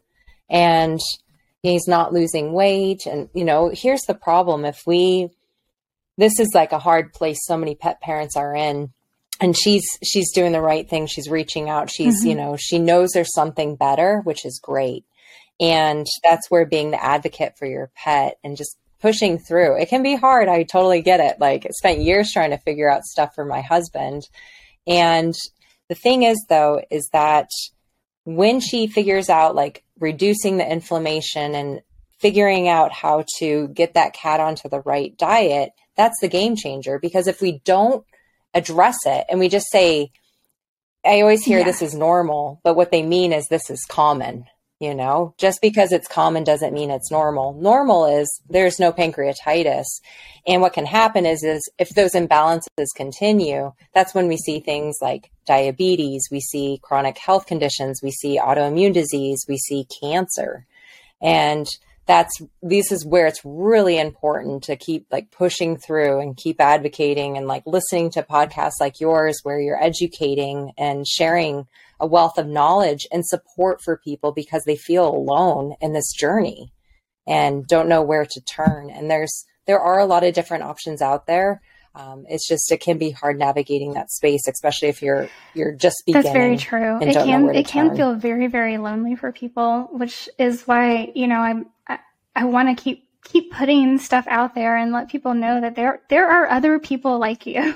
[0.48, 1.00] And
[1.62, 5.30] he's not losing weight and you know, here's the problem if we
[6.18, 8.92] this is like a hard place so many pet parents are in
[9.40, 11.06] and she's she's doing the right thing.
[11.06, 11.90] She's reaching out.
[11.90, 12.28] She's mm-hmm.
[12.28, 15.04] you know she knows there's something better which is great.
[15.58, 20.02] And that's where being the advocate for your pet and just pushing through it can
[20.02, 20.48] be hard.
[20.48, 21.38] I totally get it.
[21.40, 24.22] Like i spent years trying to figure out stuff for my husband.
[24.86, 25.34] And
[25.88, 27.48] the thing is though is that
[28.24, 31.80] when she figures out like reducing the inflammation and
[32.18, 36.98] figuring out how to get that cat onto the right diet that's the game changer.
[36.98, 38.04] Because if we don't
[38.56, 39.26] address it.
[39.28, 40.10] And we just say
[41.04, 41.64] i always hear yeah.
[41.64, 44.44] this is normal but what they mean is this is common
[44.78, 45.34] you know?
[45.38, 47.54] Just because it's common doesn't mean it's normal.
[47.54, 49.86] Normal is there's no pancreatitis.
[50.46, 54.96] And what can happen is is if those imbalances continue that's when we see things
[55.00, 60.66] like diabetes we see chronic health conditions we see autoimmune disease we see cancer.
[61.22, 61.66] And
[62.06, 67.36] that's this is where it's really important to keep like pushing through and keep advocating
[67.36, 71.66] and like listening to podcasts like yours where you're educating and sharing
[71.98, 76.72] a wealth of knowledge and support for people because they feel alone in this journey
[77.26, 78.90] and don't know where to turn.
[78.90, 81.60] And there's there are a lot of different options out there
[81.96, 86.02] um, it's just it can be hard navigating that space, especially if you're you're just
[86.04, 86.24] beginning.
[86.24, 86.98] That's very true.
[87.00, 87.88] It can it turn.
[87.88, 91.98] can feel very very lonely for people, which is why you know I'm I,
[92.34, 96.02] I want to keep keep putting stuff out there and let people know that there
[96.10, 97.74] there are other people like you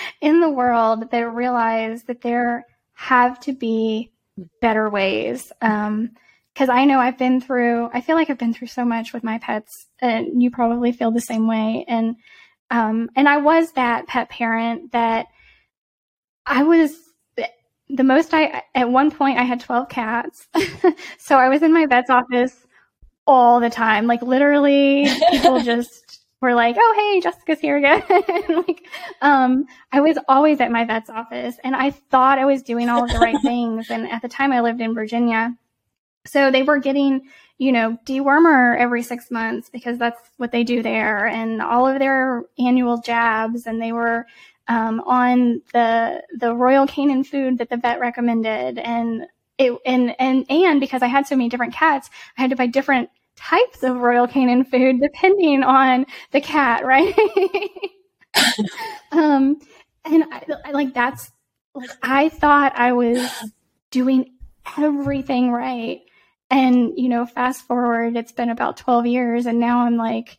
[0.22, 4.10] in the world that realize that there have to be
[4.62, 5.52] better ways.
[5.60, 6.12] Um,
[6.54, 9.22] because I know I've been through, I feel like I've been through so much with
[9.22, 11.84] my pets, and you probably feel the same way.
[11.86, 12.16] And
[12.70, 15.26] um, and I was that pet parent that
[16.46, 16.96] I was
[17.90, 20.46] the most I, at one point I had 12 cats.
[21.18, 22.66] so I was in my vet's office
[23.26, 24.06] all the time.
[24.06, 28.02] Like literally people just were like, Oh, hey, Jessica's here again.
[28.48, 28.86] like,
[29.22, 33.04] um, I was always at my vet's office and I thought I was doing all
[33.04, 33.90] of the right things.
[33.90, 35.56] And at the time I lived in Virginia.
[36.26, 37.22] So they were getting
[37.58, 41.98] you know, dewormer every six months because that's what they do there and all of
[41.98, 43.66] their annual jabs.
[43.66, 44.26] And they were,
[44.68, 48.78] um, on the, the Royal Canin food that the vet recommended.
[48.78, 49.26] And
[49.58, 52.66] it, and, and, and because I had so many different cats, I had to buy
[52.66, 57.12] different types of Royal Canin food depending on the cat, right?
[59.12, 59.58] um,
[60.04, 61.30] and I, I like that's
[61.74, 63.30] like I thought I was
[63.90, 64.34] doing
[64.76, 66.00] everything right
[66.50, 69.46] and, you know, fast forward, it's been about 12 years.
[69.46, 70.38] And now I'm like,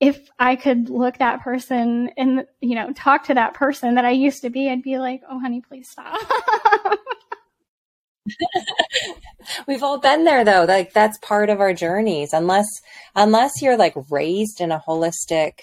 [0.00, 4.10] if I could look that person and, you know, talk to that person that I
[4.10, 6.20] used to be, I'd be like, oh, honey, please stop.
[9.66, 10.64] We've all been there though.
[10.64, 12.32] Like that's part of our journeys.
[12.32, 12.66] Unless
[13.14, 15.60] unless you're like raised in a holistic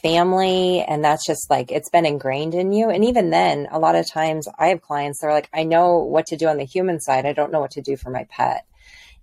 [0.00, 2.90] family and that's just like it's been ingrained in you.
[2.90, 5.98] And even then, a lot of times I have clients that are like, I know
[5.98, 7.26] what to do on the human side.
[7.26, 8.64] I don't know what to do for my pet.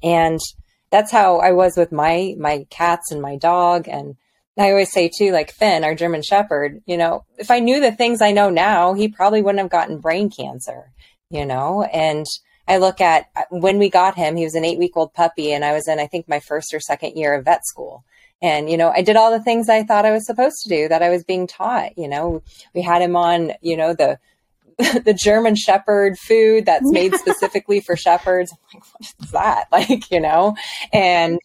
[0.03, 0.39] And
[0.89, 4.15] that's how I was with my my cats and my dog and
[4.57, 7.91] I always say too, like Finn, our German Shepherd, you know, if I knew the
[7.91, 10.91] things I know now, he probably wouldn't have gotten brain cancer,
[11.29, 11.83] you know?
[11.83, 12.25] And
[12.67, 15.63] I look at when we got him, he was an eight week old puppy, and
[15.63, 18.03] I was in, I think, my first or second year of vet school.
[18.41, 20.87] And, you know, I did all the things I thought I was supposed to do
[20.87, 21.97] that I was being taught.
[21.97, 22.41] You know,
[22.73, 24.19] we had him on, you know, the
[25.05, 28.51] the German Shepherd food that's made specifically for shepherds.
[28.51, 29.67] I'm like, what is that?
[29.71, 30.55] Like, you know,
[30.93, 31.39] and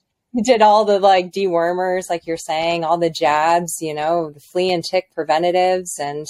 [0.44, 4.72] did all the like dewormers, like you're saying, all the jabs, you know, the flea
[4.72, 5.98] and tick preventatives.
[5.98, 6.26] And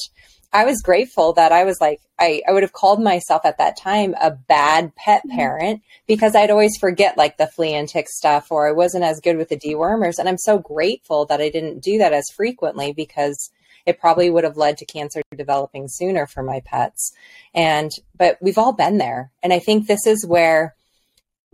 [0.53, 3.77] I was grateful that I was like, I, I would have called myself at that
[3.77, 5.37] time a bad pet mm-hmm.
[5.37, 9.21] parent because I'd always forget like the flea and tick stuff or I wasn't as
[9.21, 10.19] good with the dewormers.
[10.19, 13.51] And I'm so grateful that I didn't do that as frequently because
[13.87, 17.13] it probably would have led to cancer developing sooner for my pets.
[17.55, 19.31] And, but we've all been there.
[19.43, 20.75] And I think this is where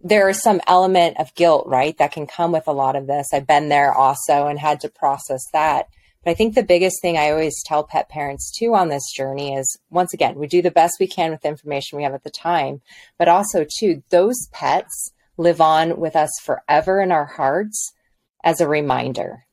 [0.02, 1.96] there is some element of guilt, right?
[1.98, 3.28] That can come with a lot of this.
[3.32, 5.86] I've been there also and had to process that.
[6.24, 9.54] But I think the biggest thing I always tell pet parents too on this journey
[9.54, 12.24] is once again, we do the best we can with the information we have at
[12.24, 12.80] the time,
[13.18, 17.92] but also too, those pets live on with us forever in our hearts
[18.44, 19.46] as a reminder.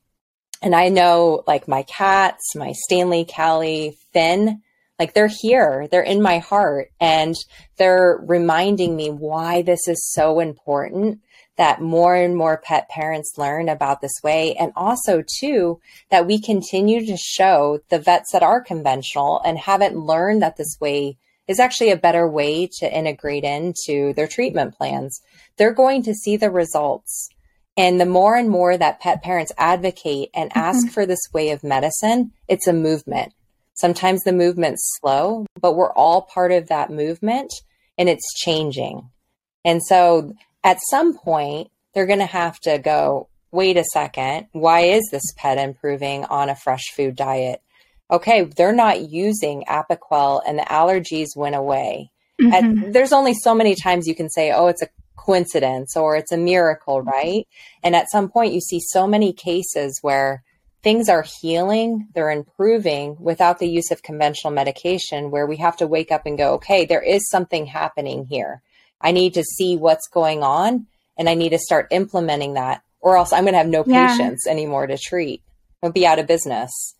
[0.62, 4.62] And I know like my cats, my Stanley, Callie, Finn,
[4.98, 7.34] like they're here, they're in my heart, and
[7.78, 11.20] they're reminding me why this is so important
[11.56, 14.54] that more and more pet parents learn about this way.
[14.56, 19.96] And also, too, that we continue to show the vets that are conventional and haven't
[19.96, 21.16] learned that this way
[21.48, 25.20] is actually a better way to integrate into their treatment plans.
[25.56, 27.30] They're going to see the results
[27.76, 30.92] and the more and more that pet parents advocate and ask mm-hmm.
[30.92, 33.32] for this way of medicine, it's a movement.
[33.74, 37.50] Sometimes the movement's slow, but we're all part of that movement
[37.96, 39.08] and it's changing.
[39.64, 44.80] And so at some point, they're going to have to go, wait a second, why
[44.80, 47.62] is this pet improving on a fresh food diet?
[48.10, 52.10] Okay, they're not using Apoquel and the allergies went away.
[52.40, 52.92] Mm-hmm.
[52.92, 54.88] there's only so many times you can say, oh, it's a
[55.24, 57.08] coincidence or it's a miracle, mm-hmm.
[57.08, 57.48] right?
[57.82, 60.42] And at some point, you see so many cases where
[60.82, 65.86] things are healing, they're improving without the use of conventional medication, where we have to
[65.86, 68.62] wake up and go, okay, there is something happening here.
[69.00, 70.86] I need to see what's going on
[71.18, 74.08] and I need to start implementing that, or else I'm going to have no yeah.
[74.08, 75.42] patients anymore to treat.
[75.82, 76.94] I'll be out of business.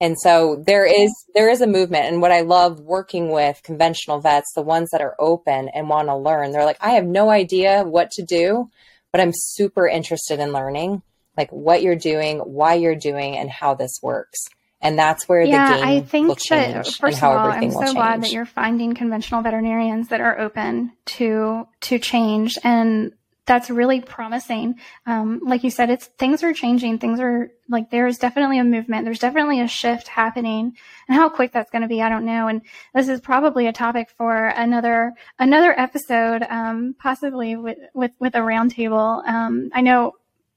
[0.00, 4.20] And so there is there is a movement and what I love working with conventional
[4.20, 6.52] vets, the ones that are open and want to learn.
[6.52, 8.68] They're like, I have no idea what to do,
[9.10, 11.02] but I'm super interested in learning.
[11.36, 14.38] like what you're doing, why you're doing, and how this works.
[14.80, 17.38] And that's where yeah, the game I think will change that, first and how of
[17.38, 21.98] all, everything I'm so glad that you're finding conventional veterinarians that are open to to
[21.98, 23.12] change, and
[23.46, 24.74] that's really promising.
[25.06, 26.98] Um, like you said, it's things are changing.
[26.98, 29.04] Things are like there is definitely a movement.
[29.04, 30.76] There's definitely a shift happening,
[31.08, 32.48] and how quick that's going to be, I don't know.
[32.48, 32.62] And
[32.94, 38.40] this is probably a topic for another another episode, um, possibly with with with a
[38.40, 39.26] roundtable.
[39.26, 40.12] Um, I know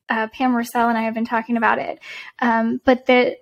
[0.09, 1.99] uh, Pam Russell and I have been talking about it,
[2.39, 3.37] um, but the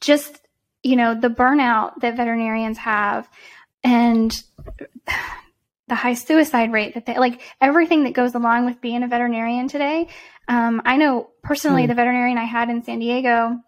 [0.00, 0.40] just
[0.82, 3.28] you know the burnout that veterinarians have
[3.84, 4.42] and
[5.92, 9.68] the high suicide rate that they like everything that goes along with being a veterinarian
[9.68, 10.08] today
[10.48, 11.88] um, i know personally mm.
[11.88, 13.58] the veterinarian i had in san diego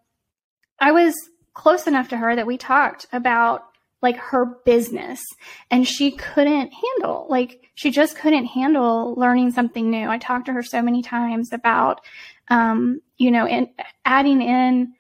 [0.80, 1.14] i was
[1.52, 3.66] close enough to her that we talked about
[4.00, 5.22] like her business
[5.70, 10.52] and she couldn't handle like she just couldn't handle learning something new i talked to
[10.54, 12.00] her so many times about
[12.48, 13.68] um, you know and
[14.06, 14.94] adding in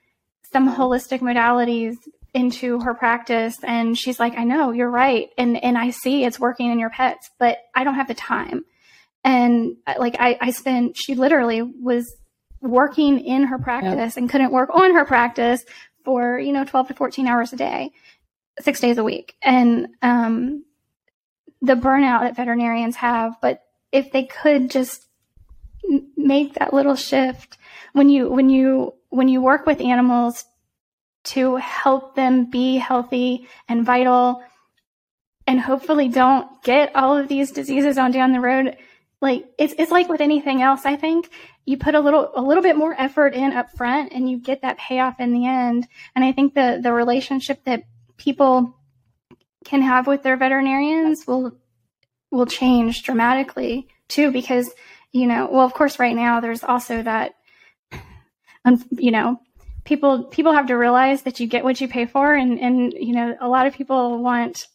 [0.52, 1.96] some holistic modalities
[2.34, 6.38] into her practice and she's like i know you're right and and i see it's
[6.38, 8.64] working in your pets but i don't have the time
[9.22, 12.16] and like i i spent she literally was
[12.60, 14.16] working in her practice yep.
[14.16, 15.64] and couldn't work on her practice
[16.04, 17.92] for you know 12 to 14 hours a day
[18.60, 20.64] six days a week and um
[21.62, 23.62] the burnout that veterinarians have but
[23.92, 25.06] if they could just
[26.16, 27.58] make that little shift
[27.92, 30.44] when you when you when you work with animals
[31.24, 34.42] to help them be healthy and vital.
[35.46, 38.76] And hopefully don't get all of these diseases on down the road.
[39.20, 41.30] Like it's it's like with anything else i think.
[41.66, 44.62] You put a little a little bit more effort in up front and you get
[44.62, 45.86] that payoff in the end.
[46.14, 47.84] And i think the the relationship that
[48.16, 48.76] people
[49.64, 51.56] can have with their veterinarians will
[52.30, 54.70] will change dramatically too because
[55.12, 57.34] you know well of course right now there's also that
[58.64, 59.40] um, you know,
[59.84, 63.14] people people have to realize that you get what you pay for, and and you
[63.14, 64.66] know, a lot of people want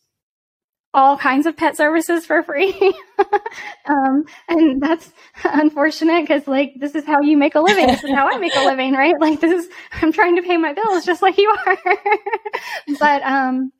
[0.94, 2.74] all kinds of pet services for free.
[3.86, 5.12] um, and that's
[5.44, 7.88] unfortunate because like this is how you make a living.
[7.88, 9.16] This is how I make a living, right?
[9.20, 11.78] Like this is I'm trying to pay my bills just like you are.
[13.00, 13.72] but um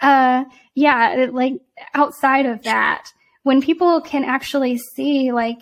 [0.00, 1.54] uh yeah, like
[1.94, 3.10] outside of that,
[3.42, 5.58] when people can actually see like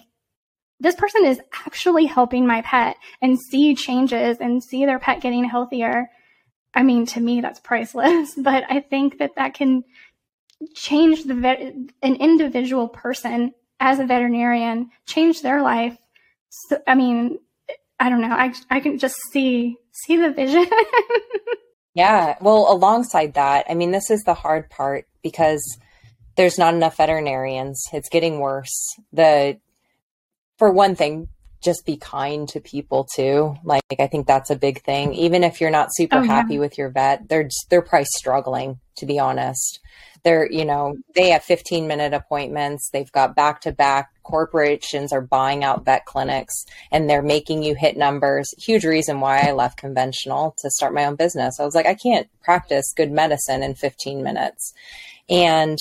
[0.82, 5.44] this person is actually helping my pet and see changes and see their pet getting
[5.44, 6.10] healthier.
[6.74, 9.84] I mean, to me, that's priceless, but I think that that can
[10.74, 11.60] change the vet,
[12.02, 15.96] an individual person as a veterinarian, change their life.
[16.48, 17.38] So, I mean,
[18.00, 18.34] I don't know.
[18.34, 20.66] I, I can just see, see the vision.
[21.94, 22.36] yeah.
[22.40, 25.62] Well, alongside that, I mean, this is the hard part because
[26.36, 27.84] there's not enough veterinarians.
[27.92, 28.96] It's getting worse.
[29.12, 29.60] The
[30.62, 31.26] for one thing,
[31.60, 33.56] just be kind to people too.
[33.64, 35.12] Like I think that's a big thing.
[35.12, 36.60] Even if you're not super oh, happy yeah.
[36.60, 39.80] with your vet, they're just, they're probably struggling to be honest.
[40.22, 42.90] They're, you know, they have 15 minute appointments.
[42.92, 47.74] They've got back to back corporations are buying out vet clinics and they're making you
[47.74, 48.48] hit numbers.
[48.56, 51.58] Huge reason why I left conventional to start my own business.
[51.58, 54.74] I was like, I can't practice good medicine in 15 minutes.
[55.28, 55.78] And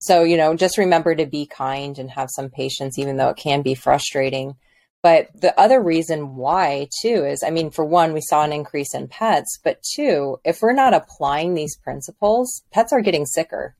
[0.00, 3.36] so, you know, just remember to be kind and have some patience, even though it
[3.36, 4.56] can be frustrating.
[5.02, 8.94] But the other reason why, too, is I mean, for one, we saw an increase
[8.94, 13.76] in pets, but two, if we're not applying these principles, pets are getting sicker.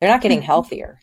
[0.00, 0.46] They're not getting mm-hmm.
[0.46, 1.00] healthier.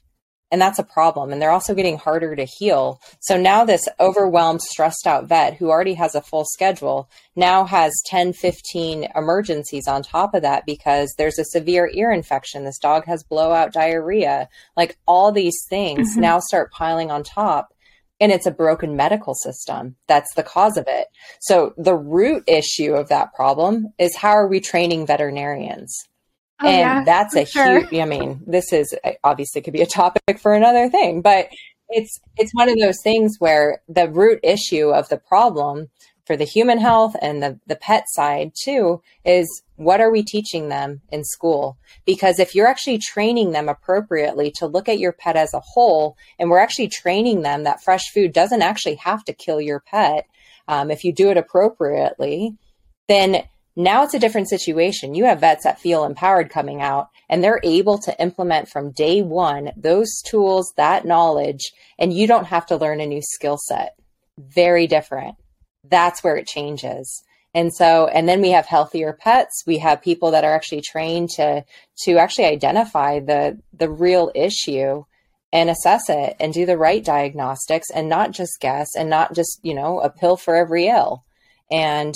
[0.51, 1.31] And that's a problem.
[1.31, 2.99] And they're also getting harder to heal.
[3.19, 7.93] So now this overwhelmed, stressed out vet who already has a full schedule now has
[8.07, 12.63] 10, 15 emergencies on top of that because there's a severe ear infection.
[12.63, 14.49] This dog has blowout diarrhea.
[14.75, 16.21] Like all these things mm-hmm.
[16.21, 17.73] now start piling on top.
[18.21, 19.95] And it's a broken medical system.
[20.07, 21.07] That's the cause of it.
[21.39, 26.09] So the root issue of that problem is how are we training veterinarians?
[26.61, 27.85] Oh, and yeah, that's a sure.
[27.85, 28.93] huge, I mean, this is
[29.23, 31.49] obviously could be a topic for another thing, but
[31.89, 35.89] it's, it's one of those things where the root issue of the problem
[36.25, 40.69] for the human health and the, the pet side too is what are we teaching
[40.69, 41.77] them in school?
[42.05, 46.17] Because if you're actually training them appropriately to look at your pet as a whole,
[46.37, 50.27] and we're actually training them that fresh food doesn't actually have to kill your pet
[50.69, 52.55] um, if you do it appropriately,
[53.07, 53.43] then
[53.75, 55.15] now it's a different situation.
[55.15, 59.21] You have vets that feel empowered coming out and they're able to implement from day
[59.21, 63.95] one those tools, that knowledge, and you don't have to learn a new skill set.
[64.37, 65.35] Very different.
[65.83, 67.23] That's where it changes.
[67.53, 69.63] And so, and then we have healthier pets.
[69.65, 71.65] We have people that are actually trained to,
[72.03, 75.03] to actually identify the, the real issue
[75.51, 79.59] and assess it and do the right diagnostics and not just guess and not just,
[79.63, 81.23] you know, a pill for every ill.
[81.71, 82.13] And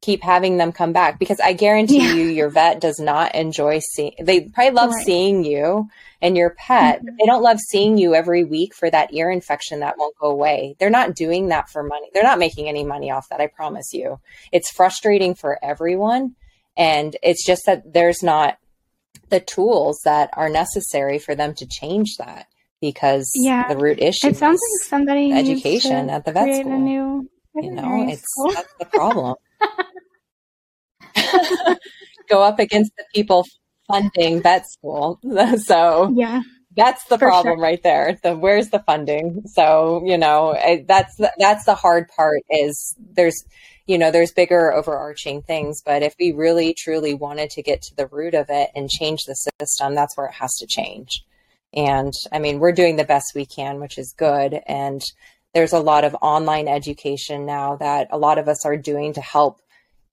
[0.00, 2.14] keep having them come back because I guarantee yeah.
[2.14, 5.04] you your vet does not enjoy seeing they probably love right.
[5.04, 5.88] seeing you
[6.22, 6.98] and your pet.
[6.98, 7.16] Mm-hmm.
[7.18, 10.76] They don't love seeing you every week for that ear infection that won't go away.
[10.78, 12.08] They're not doing that for money.
[12.12, 14.20] They're not making any money off that, I promise you.
[14.52, 16.34] It's frustrating for everyone
[16.76, 18.58] and it's just that there's not
[19.28, 22.46] the tools that are necessary for them to change that
[22.80, 23.68] because yeah.
[23.68, 27.26] the root issue it sounds like somebody education at the vet school.
[27.56, 28.24] you know, it's
[28.54, 29.34] that's the problem.
[32.28, 33.46] go up against the people
[33.86, 35.18] funding vet school.
[35.58, 36.42] so yeah,
[36.76, 37.62] that's the problem sure.
[37.62, 38.18] right there.
[38.22, 39.42] The where's the funding?
[39.46, 42.40] So you know that's the, that's the hard part.
[42.50, 43.44] Is there's
[43.86, 47.94] you know there's bigger overarching things, but if we really truly wanted to get to
[47.96, 51.24] the root of it and change the system, that's where it has to change.
[51.72, 54.60] And I mean, we're doing the best we can, which is good.
[54.66, 55.00] And
[55.54, 59.20] there's a lot of online education now that a lot of us are doing to
[59.20, 59.60] help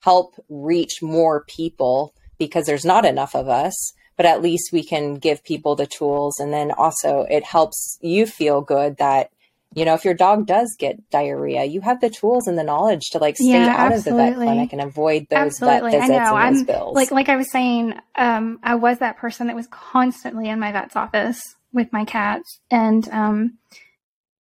[0.01, 5.15] help reach more people because there's not enough of us but at least we can
[5.15, 9.29] give people the tools and then also it helps you feel good that
[9.73, 13.09] you know if your dog does get diarrhea you have the tools and the knowledge
[13.11, 13.97] to like stay yeah, out absolutely.
[13.97, 15.91] of the vet clinic and avoid those absolutely.
[15.91, 16.35] vet visits I know.
[16.35, 19.55] and those I'm, bills like like i was saying um, i was that person that
[19.55, 21.41] was constantly in my vet's office
[21.71, 23.57] with my cats and um,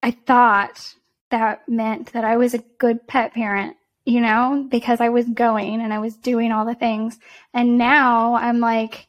[0.03, 0.95] i thought
[1.31, 5.81] that meant that i was a good pet parent you know, because I was going
[5.81, 7.19] and I was doing all the things.
[7.53, 9.09] And now I'm like,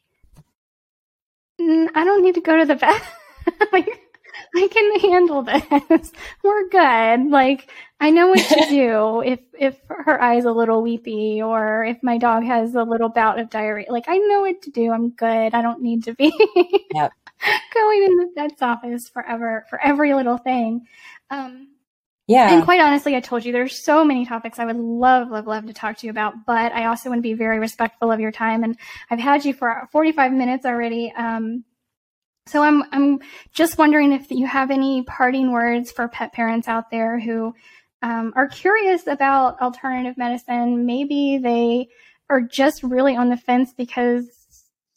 [1.60, 3.02] I don't need to go to the vet.
[3.74, 3.90] like,
[4.56, 6.12] I can handle this.
[6.44, 7.30] We're good.
[7.30, 7.70] Like,
[8.00, 12.18] I know what to do if if her eye's a little weepy or if my
[12.18, 13.92] dog has a little bout of diarrhea.
[13.92, 14.92] Like, I know what to do.
[14.92, 15.54] I'm good.
[15.54, 16.34] I don't need to be
[16.94, 17.12] yep.
[17.74, 20.86] going in the vet's office forever for every little thing.
[21.30, 21.70] Um,
[22.28, 22.54] yeah.
[22.54, 25.68] And quite honestly, I told you there's so many topics I would love, love, love
[25.68, 28.32] to talk to you about, but I also want to be very respectful of your
[28.32, 28.64] time.
[28.64, 28.78] And
[29.12, 31.14] I've had you for 45 minutes already.
[31.16, 31.64] Um,
[32.48, 33.20] so I'm, I'm
[33.54, 37.54] just wondering if you have any parting words for pet parents out there who
[38.02, 40.86] um, are curious about alternative medicine.
[40.86, 41.90] Maybe they
[42.30, 44.28] are just really on the fence because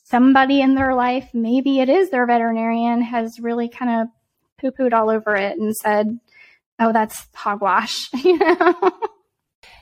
[0.05, 4.09] somebody in their life, maybe it is their veterinarian, has really kind of
[4.59, 6.19] poo pooed all over it and said,
[6.79, 8.75] oh, that's hogwash, you know?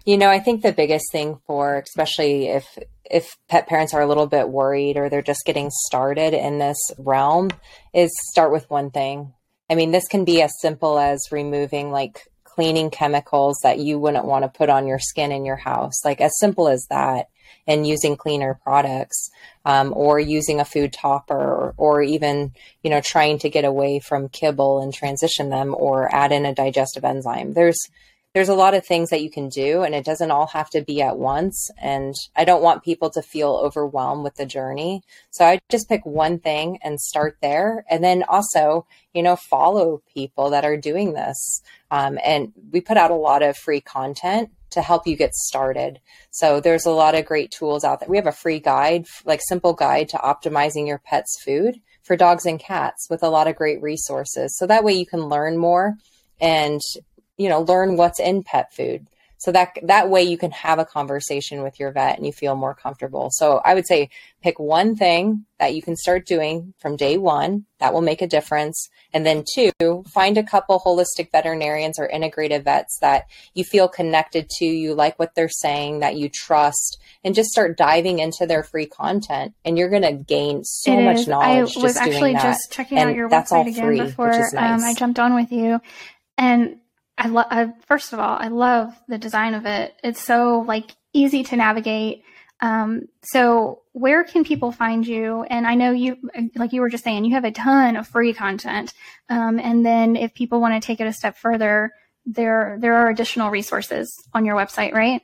[0.05, 2.79] You know, I think the biggest thing for, especially if
[3.09, 6.79] if pet parents are a little bit worried or they're just getting started in this
[6.99, 7.51] realm,
[7.95, 9.33] is start with one thing.
[9.71, 14.25] I mean, this can be as simple as removing like cleaning chemicals that you wouldn't
[14.25, 17.29] want to put on your skin in your house, like as simple as that,
[17.67, 19.31] and using cleaner products,
[19.65, 22.53] um, or using a food topper, or, even
[22.83, 26.55] you know trying to get away from kibble and transition them, or add in a
[26.55, 27.53] digestive enzyme.
[27.53, 27.79] There's
[28.37, 30.83] there's a lot of things that you can do and it doesn't all have to
[30.83, 31.71] be at once.
[31.79, 35.01] And i don't want people to feel overwhelmed with the journey.
[35.31, 37.87] So i just pick one thing and start there.
[37.89, 41.63] And then also you know follow people that are doing this.
[41.91, 46.01] Um, and we put out a lot of free content to help you get started.
[46.31, 48.09] So there's a lot of great tools out there.
[48.09, 52.47] We have a free guide like simple guide to optimizing your pet's food for dogs
[52.47, 54.57] and cats with a lot of great resources.
[54.57, 55.95] So that way you can learn more
[56.41, 56.81] and
[57.37, 59.07] you know, learn what's in pet food.
[59.39, 62.57] So that that way you can have a conversation with your vet and you feel
[62.57, 63.29] more comfortable.
[63.33, 64.09] So I would say
[64.43, 68.27] pick one thing that you can start doing from day 1 that will make a
[68.27, 69.73] difference and then two,
[70.13, 73.25] find a couple holistic veterinarians or integrative vets that
[73.55, 77.77] you feel connected to, you like what they're saying, that you trust and just start
[77.77, 81.29] diving into their free content and you're going to gain so it much is.
[81.29, 84.55] knowledge I was actually just checking and out your website again free, before nice.
[84.55, 85.81] um, I jumped on with you
[86.39, 86.79] and
[87.27, 89.97] I love, I, first of all, I love the design of it.
[90.05, 92.23] It's so like easy to navigate.
[92.61, 95.43] Um, so where can people find you?
[95.43, 96.19] And I know you,
[96.55, 98.95] like you were just saying, you have a ton of free content.
[99.29, 101.93] Um, and then if people want to take it a step further,
[102.25, 105.21] there, there are additional resources on your website, right?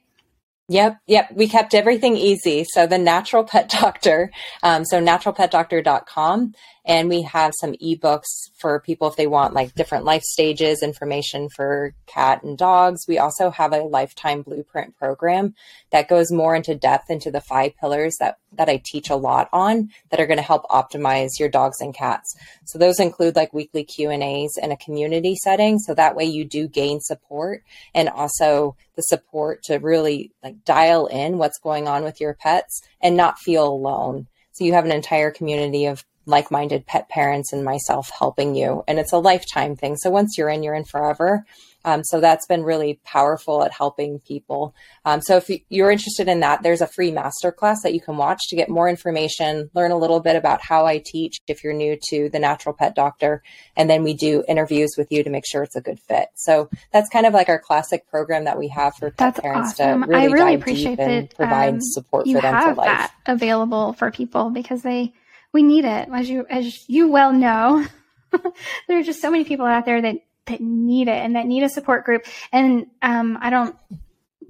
[0.69, 1.33] Yep, yep.
[1.33, 2.65] We kept everything easy.
[2.65, 4.33] So the natural pet doctor,
[4.65, 6.55] um, so naturalpetdoctor.com.
[6.85, 11.49] And we have some ebooks for people if they want like different life stages, information
[11.49, 13.07] for cat and dogs.
[13.07, 15.55] We also have a lifetime blueprint program
[15.91, 19.49] that goes more into depth into the five pillars that, that I teach a lot
[19.53, 22.37] on that are going to help optimize your dogs and cats.
[22.65, 25.79] So those include like weekly Q and A's in a community setting.
[25.79, 27.63] So that way you do gain support
[27.95, 32.83] and also the support to really like dial in what's going on with your pets
[33.01, 34.27] and not feel alone.
[34.53, 38.85] So you have an entire community of like minded pet parents and myself helping you.
[38.87, 39.97] And it's a lifetime thing.
[39.97, 41.45] So once you're in, you're in forever.
[41.85, 44.75] Um, so that's been really powerful at helping people.
[45.05, 48.41] Um, so if you're interested in that, there's a free masterclass that you can watch
[48.49, 51.99] to get more information, learn a little bit about how I teach if you're new
[52.11, 53.43] to the natural pet doctor.
[53.77, 56.29] And then we do interviews with you to make sure it's a good fit.
[56.35, 60.03] So that's kind of like our classic program that we have for pet parents awesome.
[60.03, 62.75] to really, I really dive appreciate deep and provide um, support for them have for
[62.75, 62.87] life.
[62.87, 65.13] that available for people because they
[65.53, 67.87] we need it as you as you well know.
[68.89, 71.63] there are just so many people out there that that need it and that need
[71.63, 72.25] a support group.
[72.53, 73.77] And um, I don't,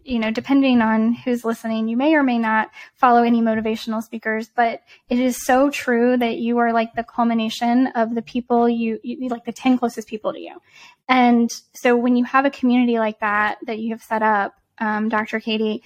[0.05, 4.48] you know, depending on who's listening, you may or may not follow any motivational speakers,
[4.48, 8.98] but it is so true that you are like the culmination of the people you,
[9.03, 10.57] you like the 10 closest people to you.
[11.09, 15.09] And so when you have a community like that, that you have set up, um,
[15.09, 15.40] Dr.
[15.40, 15.82] Katie,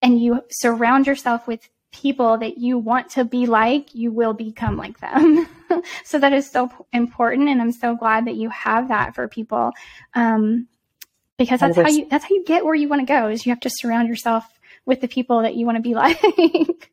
[0.00, 4.76] and you surround yourself with people that you want to be like, you will become
[4.76, 5.46] like them.
[6.04, 7.48] so that is so important.
[7.48, 9.72] And I'm so glad that you have that for people.
[10.14, 10.68] Um,
[11.36, 13.50] because that's how you, that's how you get where you want to go is you
[13.50, 14.44] have to surround yourself
[14.84, 16.90] with the people that you want to be like.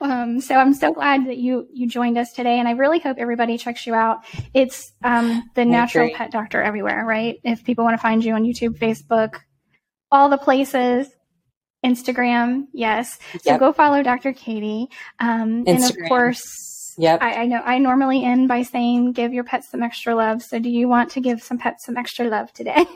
[0.00, 2.58] um, so I'm so glad that you, you joined us today.
[2.58, 4.24] And I really hope everybody checks you out.
[4.54, 7.40] It's, um, the natural pet doctor everywhere, right?
[7.44, 9.40] If people want to find you on YouTube, Facebook,
[10.10, 11.08] all the places.
[11.84, 13.18] Instagram, yes.
[13.42, 13.60] So Yep.
[13.60, 14.32] go follow Dr.
[14.32, 14.88] Katie.
[15.18, 17.22] Um, and of course, Yep.
[17.22, 20.42] I, I know I normally end by saying give your pets some extra love.
[20.42, 22.84] So do you want to give some pets some extra love today?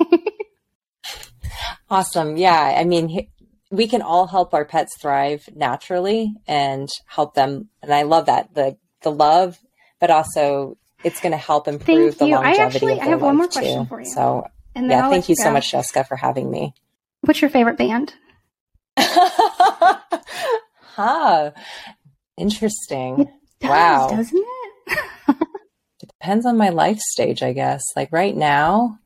[1.91, 2.37] Awesome.
[2.37, 2.75] Yeah.
[2.77, 3.29] I mean,
[3.71, 7.69] we can all help our pets thrive naturally and help them.
[7.83, 9.59] And I love that the, the love,
[10.01, 12.35] but also it's going to help improve Thank the you.
[12.37, 13.89] I longevity actually- of I their have one more question too.
[13.89, 14.07] for you.
[14.11, 16.75] So yeah, thank you so much, Jessica, for having me.
[17.21, 18.15] What's your favorite band?
[20.97, 21.51] huh.
[22.37, 23.17] Interesting.
[23.61, 24.09] Does, Wow.
[24.11, 24.45] doesn't
[24.89, 25.37] it?
[26.01, 27.83] Depends on my life stage, I guess.
[27.97, 28.99] Like right now,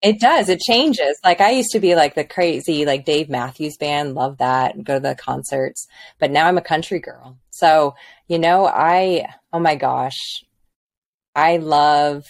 [0.00, 0.48] it does.
[0.48, 1.18] It changes.
[1.24, 4.94] Like I used to be like the crazy, like Dave Matthews Band, love that, go
[4.94, 5.86] to the concerts.
[6.18, 7.36] But now I'm a country girl.
[7.50, 7.94] So,
[8.26, 10.18] you know, I, oh my gosh,
[11.34, 12.26] I love,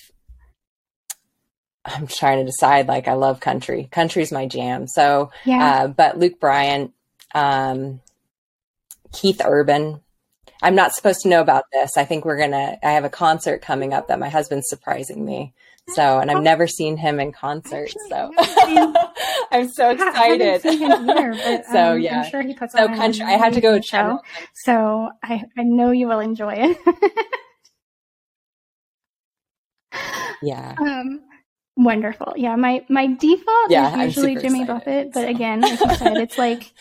[1.85, 3.89] I'm trying to decide, like, I love country.
[3.91, 4.87] Country's my jam.
[4.87, 5.83] So, yeah.
[5.85, 6.93] uh, but Luke Bryan,
[7.35, 8.01] um,
[9.12, 10.01] Keith Urban.
[10.64, 11.97] I'm not supposed to know about this.
[11.97, 12.78] I think we're gonna.
[12.85, 15.55] I have a concert coming up that my husband's surprising me.
[15.89, 17.89] So, and I've never seen him in concert.
[17.91, 18.33] Actually, So,
[19.51, 20.64] I'm so excited.
[20.64, 22.20] either, but, so um, yeah.
[22.22, 23.24] I'm sure he puts So on country.
[23.24, 24.20] I have to go show.
[24.64, 26.78] So I, I know you will enjoy it.
[30.45, 30.74] Yeah.
[30.80, 31.20] um,
[31.77, 32.35] wonderful.
[32.37, 35.29] Yeah, my my default Yeah, is usually Jimmy excited, Buffett, but so.
[35.31, 36.73] again, like you said, it's like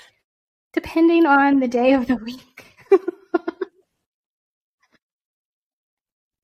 [0.74, 2.66] depending on the day of the week.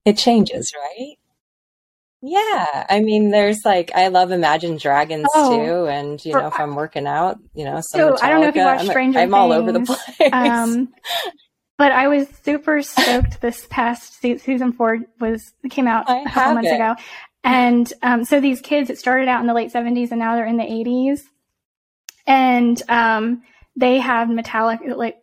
[0.06, 1.16] It changes, right?
[2.22, 2.86] Yeah.
[2.90, 6.76] I mean, there's like I love Imagine Dragons Oh, too, and you know, if I'm
[6.76, 9.52] working out, you know, So, I don't know if you watch I'm, Stranger I'm all
[9.52, 10.34] over the place.
[10.34, 10.90] Um,
[11.78, 13.42] but I was super stoked.
[13.42, 16.76] This past season four was came out I a couple months it.
[16.76, 16.96] ago,
[17.48, 20.46] and um, so these kids it started out in the late seventies and now they're
[20.46, 21.24] in the eighties,
[22.28, 23.42] and um,
[23.76, 25.18] they have Metallica like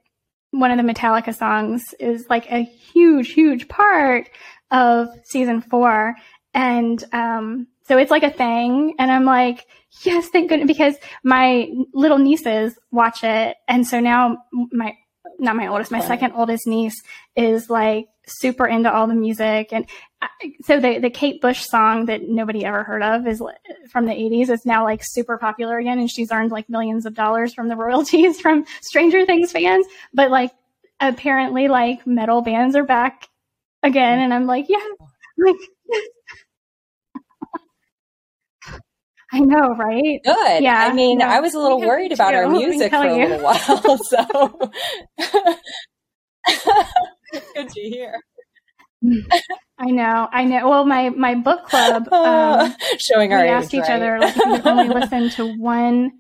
[0.51, 4.31] one of the Metallica songs is like a huge, huge part
[4.71, 6.15] of season four,
[6.55, 9.67] and um, so it's like a thing, and I'm like,
[10.03, 14.39] yes, thank goodness, because my little nieces watch it, and so now
[14.73, 14.97] my
[15.39, 17.03] not my oldest, my second oldest niece
[17.37, 19.87] is like super into all the music, and
[20.23, 20.29] I,
[20.63, 23.43] so the the Kate Bush song that nobody ever heard of is
[23.91, 27.15] from the 80s is now like super popular again, and she's earned like millions of
[27.15, 30.53] dollars from the royalties from Stranger Things fans, but like
[31.01, 33.29] apparently like metal bands are back
[33.83, 34.79] again, and I'm like, yeah,
[35.39, 35.57] like.
[39.33, 40.21] I know, right?
[40.25, 40.63] Good.
[40.63, 43.27] Yeah, I mean, no, I was a little worried about our music for a you.
[43.27, 44.71] little while, so
[47.55, 48.15] good to hear.
[49.79, 50.69] I know, I know.
[50.69, 53.97] Well, my my book club, um, Showing we our asked age, each right?
[53.97, 56.13] other like if you could only listen to one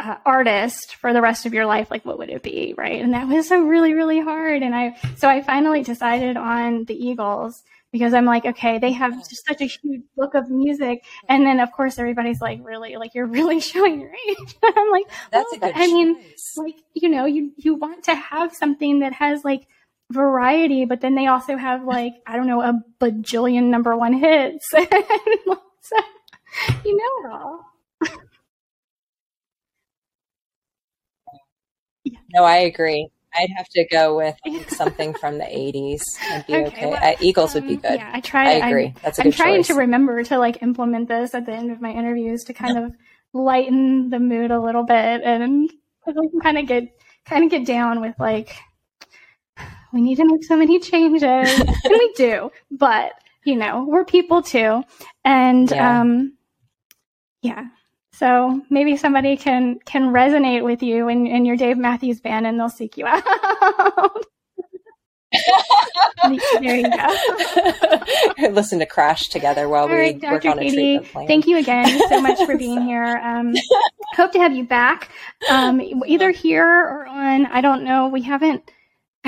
[0.00, 3.00] uh, artist for the rest of your life, like what would it be, right?
[3.02, 4.62] And that was so really really hard.
[4.62, 9.16] And I so I finally decided on the Eagles because I'm like, okay, they have
[9.28, 13.14] just such a huge book of music, and then of course everybody's like, really, like
[13.14, 14.56] you're really showing your age.
[14.62, 16.18] I'm like, That's well, a good I mean,
[16.56, 19.66] like you know you you want to have something that has like
[20.10, 24.64] variety but then they also have like i don't know a bajillion number one hits
[24.70, 24.78] so
[26.84, 27.64] you know it all
[32.32, 33.08] No, I agree.
[33.34, 36.00] I'd have to go with like, something from the 80s.
[36.30, 36.66] I'd be okay.
[36.66, 36.86] okay.
[36.86, 38.00] Well, uh, Eagles um, would be um, good.
[38.00, 38.52] Yeah, I try.
[38.52, 38.86] I agree.
[38.86, 39.68] I'm, That's a I'm trying choice.
[39.68, 42.92] to remember to like implement this at the end of my interviews to kind of
[43.32, 45.70] lighten the mood a little bit and
[46.06, 46.88] we can kind of get
[47.26, 48.56] kind of get down with like
[49.92, 53.12] we need to make so many changes and we do but
[53.44, 54.82] you know we're people too
[55.24, 56.00] and yeah.
[56.00, 56.36] um
[57.42, 57.66] yeah
[58.18, 62.58] so maybe somebody can can resonate with you in, in your Dave Matthews band and
[62.58, 63.22] they'll seek you out.
[66.60, 67.14] there you go.
[68.50, 71.26] Listen to Crash together while All we right, work on Katie, a treatment plan.
[71.28, 73.18] Thank you again so much for being here.
[73.18, 73.54] Um,
[74.14, 75.10] hope to have you back,
[75.48, 77.46] um, either here or on.
[77.46, 78.08] I don't know.
[78.08, 78.68] We haven't.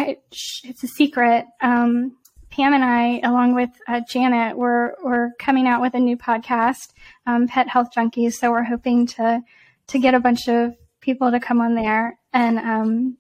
[0.01, 0.17] I,
[0.65, 1.45] it's a secret.
[1.61, 2.17] Um,
[2.51, 6.93] Pam and I, along with uh, Janet, we're we're coming out with a new podcast,
[7.27, 8.35] um, Pet Health Junkies.
[8.35, 9.41] So we're hoping to
[9.89, 12.19] to get a bunch of people to come on there.
[12.33, 13.19] And um,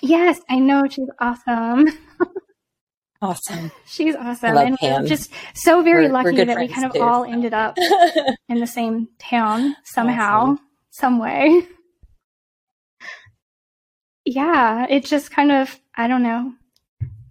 [0.00, 1.88] yes, I know she's awesome.
[3.20, 3.70] awesome.
[3.86, 5.02] She's awesome, and Pam.
[5.02, 7.02] we're just so very we're, lucky we're that we kind of too.
[7.02, 7.76] all ended up
[8.48, 10.60] in the same town somehow, awesome.
[10.90, 11.66] some way.
[14.24, 16.52] Yeah, it just kind of I don't know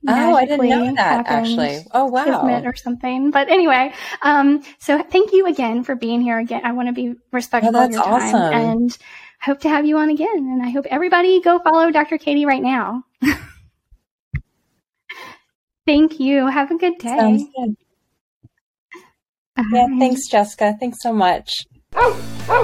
[0.08, 1.86] Oh, I didn't know that actually.
[1.92, 2.64] Oh, wow.
[2.66, 3.30] Or something.
[3.30, 6.62] But anyway, um, so thank you again for being here again.
[6.64, 8.54] I want to be respectful oh, of your time awesome.
[8.54, 8.98] and
[9.42, 10.36] hope to have you on again.
[10.36, 12.18] And I hope everybody go follow Dr.
[12.18, 13.04] Katie right now.
[15.86, 16.48] thank you.
[16.48, 17.08] Have a good day.
[17.08, 17.76] Sounds good.
[19.72, 20.76] Yeah, thanks, Jessica.
[20.80, 21.68] Thanks so much.
[21.96, 22.20] Oh,
[22.50, 22.61] oh.